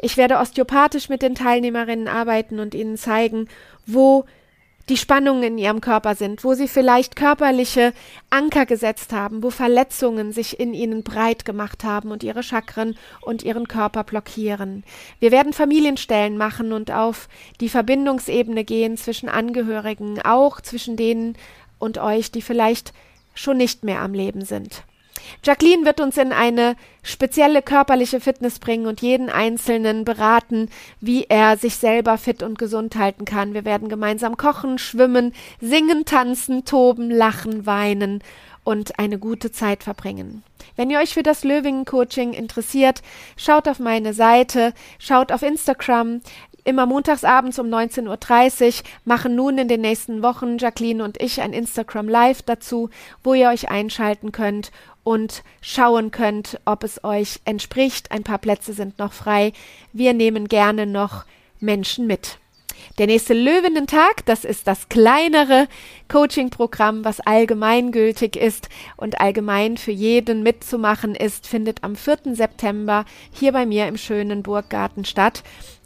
Ich 0.01 0.17
werde 0.17 0.39
osteopathisch 0.39 1.09
mit 1.09 1.23
den 1.23 1.35
Teilnehmerinnen 1.35 2.09
arbeiten 2.09 2.59
und 2.59 2.75
ihnen 2.75 2.97
zeigen, 2.97 3.49
wo 3.87 4.25
die 4.89 4.97
Spannungen 4.97 5.43
in 5.43 5.59
ihrem 5.59 5.81
Körper 5.81 6.15
sind, 6.15 6.45
wo 6.45 6.55
sie 6.55 6.69
vielleicht 6.69 7.17
körperliche 7.17 7.93
Anker 8.31 8.67
gesetzt 8.67 9.13
haben, 9.13 9.43
wo 9.43 9.51
Verletzungen 9.51 10.33
sich 10.33 10.59
in 10.59 10.75
ihnen 10.75 11.03
breit 11.03 11.45
gemacht 11.45 11.85
haben 11.85 12.11
und 12.11 12.23
ihre 12.23 12.43
Chakren 12.43 12.97
und 13.21 13.43
ihren 13.43 13.69
Körper 13.69 14.05
blockieren. 14.05 14.85
Wir 15.21 15.31
werden 15.31 15.53
Familienstellen 15.53 16.37
machen 16.37 16.73
und 16.73 16.91
auf 16.91 17.29
die 17.61 17.69
Verbindungsebene 17.69 18.65
gehen 18.65 18.97
zwischen 18.97 19.29
Angehörigen, 19.29 20.21
auch 20.23 20.61
zwischen 20.61 20.97
denen 20.97 21.37
und 21.79 21.99
euch, 21.99 22.31
die 22.31 22.43
vielleicht 22.43 22.93
schon 23.35 23.57
nicht 23.57 23.85
mehr 23.85 24.01
am 24.01 24.15
Leben 24.15 24.45
sind. 24.45 24.85
Jacqueline 25.45 25.85
wird 25.85 26.01
uns 26.01 26.17
in 26.17 26.33
eine 26.33 26.77
spezielle 27.03 27.63
körperliche 27.63 28.21
Fitness 28.21 28.59
bringen 28.59 28.87
und 28.87 29.03
jeden 29.03 29.29
Einzelnen 29.29 30.05
beraten, 30.05 30.69
wie 31.01 31.25
er 31.29 31.57
sich 31.57 31.77
selber 31.77 32.19
fit 32.19 32.43
und 32.43 32.59
gesund 32.59 32.97
halten 32.97 33.25
kann. 33.25 33.55
Wir 33.55 33.65
werden 33.65 33.89
gemeinsam 33.89 34.37
kochen, 34.37 34.79
schwimmen, 34.79 35.35
singen, 35.61 36.05
tanzen, 36.05 36.65
toben, 36.65 37.11
lachen, 37.11 37.67
weinen 37.67 38.23
und 38.65 38.99
eine 38.99 39.19
gute 39.19 39.51
Zeit 39.51 39.83
verbringen. 39.83 40.45
Wenn 40.77 40.91
ihr 40.91 41.01
euch 41.01 41.15
für 41.15 41.23
das 41.23 41.45
Löwingen-Coaching 41.45 42.33
interessiert, 42.33 43.03
schaut 43.37 43.69
auf 43.69 43.79
meine 43.79 44.15
Seite, 44.15 44.73
schaut 44.99 45.33
auf 45.33 45.43
Instagram, 45.43 46.21
immer 46.65 46.87
montagsabends 46.87 47.59
um 47.59 47.67
19.30 47.67 48.67
Uhr 48.67 48.73
machen 49.05 49.35
nun 49.35 49.59
in 49.59 49.69
den 49.69 49.81
nächsten 49.81 50.23
Wochen 50.23 50.59
Jacqueline 50.59 51.03
und 51.03 51.21
ich 51.21 51.41
ein 51.41 51.53
Instagram 51.53 52.09
Live 52.09 52.43
dazu, 52.43 52.91
wo 53.25 53.35
ihr 53.35 53.49
euch 53.49 53.69
einschalten 53.69 54.33
könnt 54.33 54.71
und 55.05 55.43
schauen 55.61 56.11
könnt, 56.11 56.61
ob 56.65 56.85
es 56.85 57.03
euch 57.05 57.41
entspricht. 57.45 58.11
Ein 58.11 58.23
paar 58.23 58.39
Plätze 58.39 58.73
sind 58.73 58.99
noch 58.99 59.13
frei. 59.13 59.53
Wir 59.93 60.15
nehmen 60.15 60.49
gerne 60.49 60.87
noch 60.87 61.25
Menschen 61.61 62.07
mit. 62.07 62.39
Der 62.99 63.07
nächste 63.07 63.35
Löwenen-Tag, 63.35 64.27
das 64.27 64.45
ist 64.45 64.67
das 64.67 64.89
kleinere 64.89 65.69
Coaching-Programm, 66.09 67.05
was 67.05 67.21
allgemeingültig 67.21 68.37
ist 68.37 68.69
und 68.97 69.21
allgemein 69.21 69.77
für 69.77 69.93
jeden 69.93 70.43
mitzumachen 70.43 71.15
ist, 71.15 71.47
findet 71.47 71.85
am 71.85 71.97
4. 71.97 72.35
September 72.35 73.05
hier 73.33 73.53
bei 73.53 73.67
mir 73.67 73.87
im 73.87 73.97
schönen 73.97 74.43
Burggarten 74.43 75.05
statt. 75.05 75.43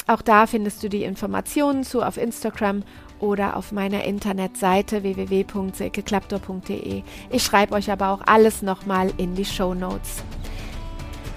Auch 0.06 0.22
da 0.22 0.46
findest 0.46 0.82
du 0.82 0.88
die 0.88 1.02
Informationen 1.02 1.84
zu 1.84 2.02
auf 2.02 2.16
Instagram 2.16 2.84
oder 3.26 3.56
auf 3.56 3.72
meiner 3.72 4.04
Internetseite 4.04 5.02
www.silkeklaptor.de. 5.02 7.02
Ich 7.30 7.42
schreibe 7.42 7.74
euch 7.74 7.90
aber 7.90 8.10
auch 8.10 8.22
alles 8.24 8.62
nochmal 8.62 9.12
in 9.18 9.34
die 9.34 9.44
Show 9.44 9.74
Notes. 9.74 10.22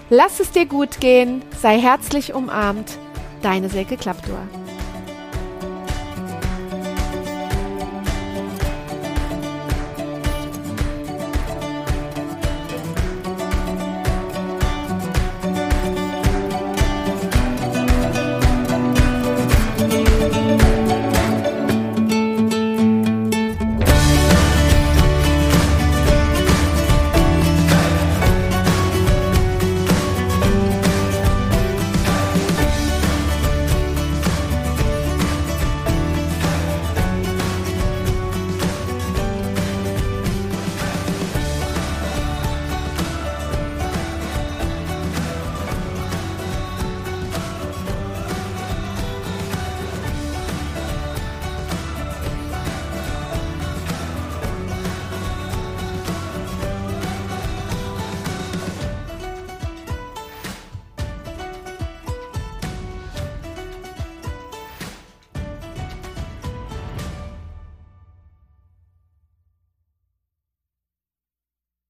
Lass 0.09 0.39
es 0.39 0.51
dir 0.51 0.65
gut 0.65 1.01
gehen, 1.01 1.41
sei 1.59 1.79
herzlich 1.79 2.33
umarmt, 2.33 2.97
deine 3.41 3.69
Silke 3.69 3.97
Klaptor. 3.97 4.39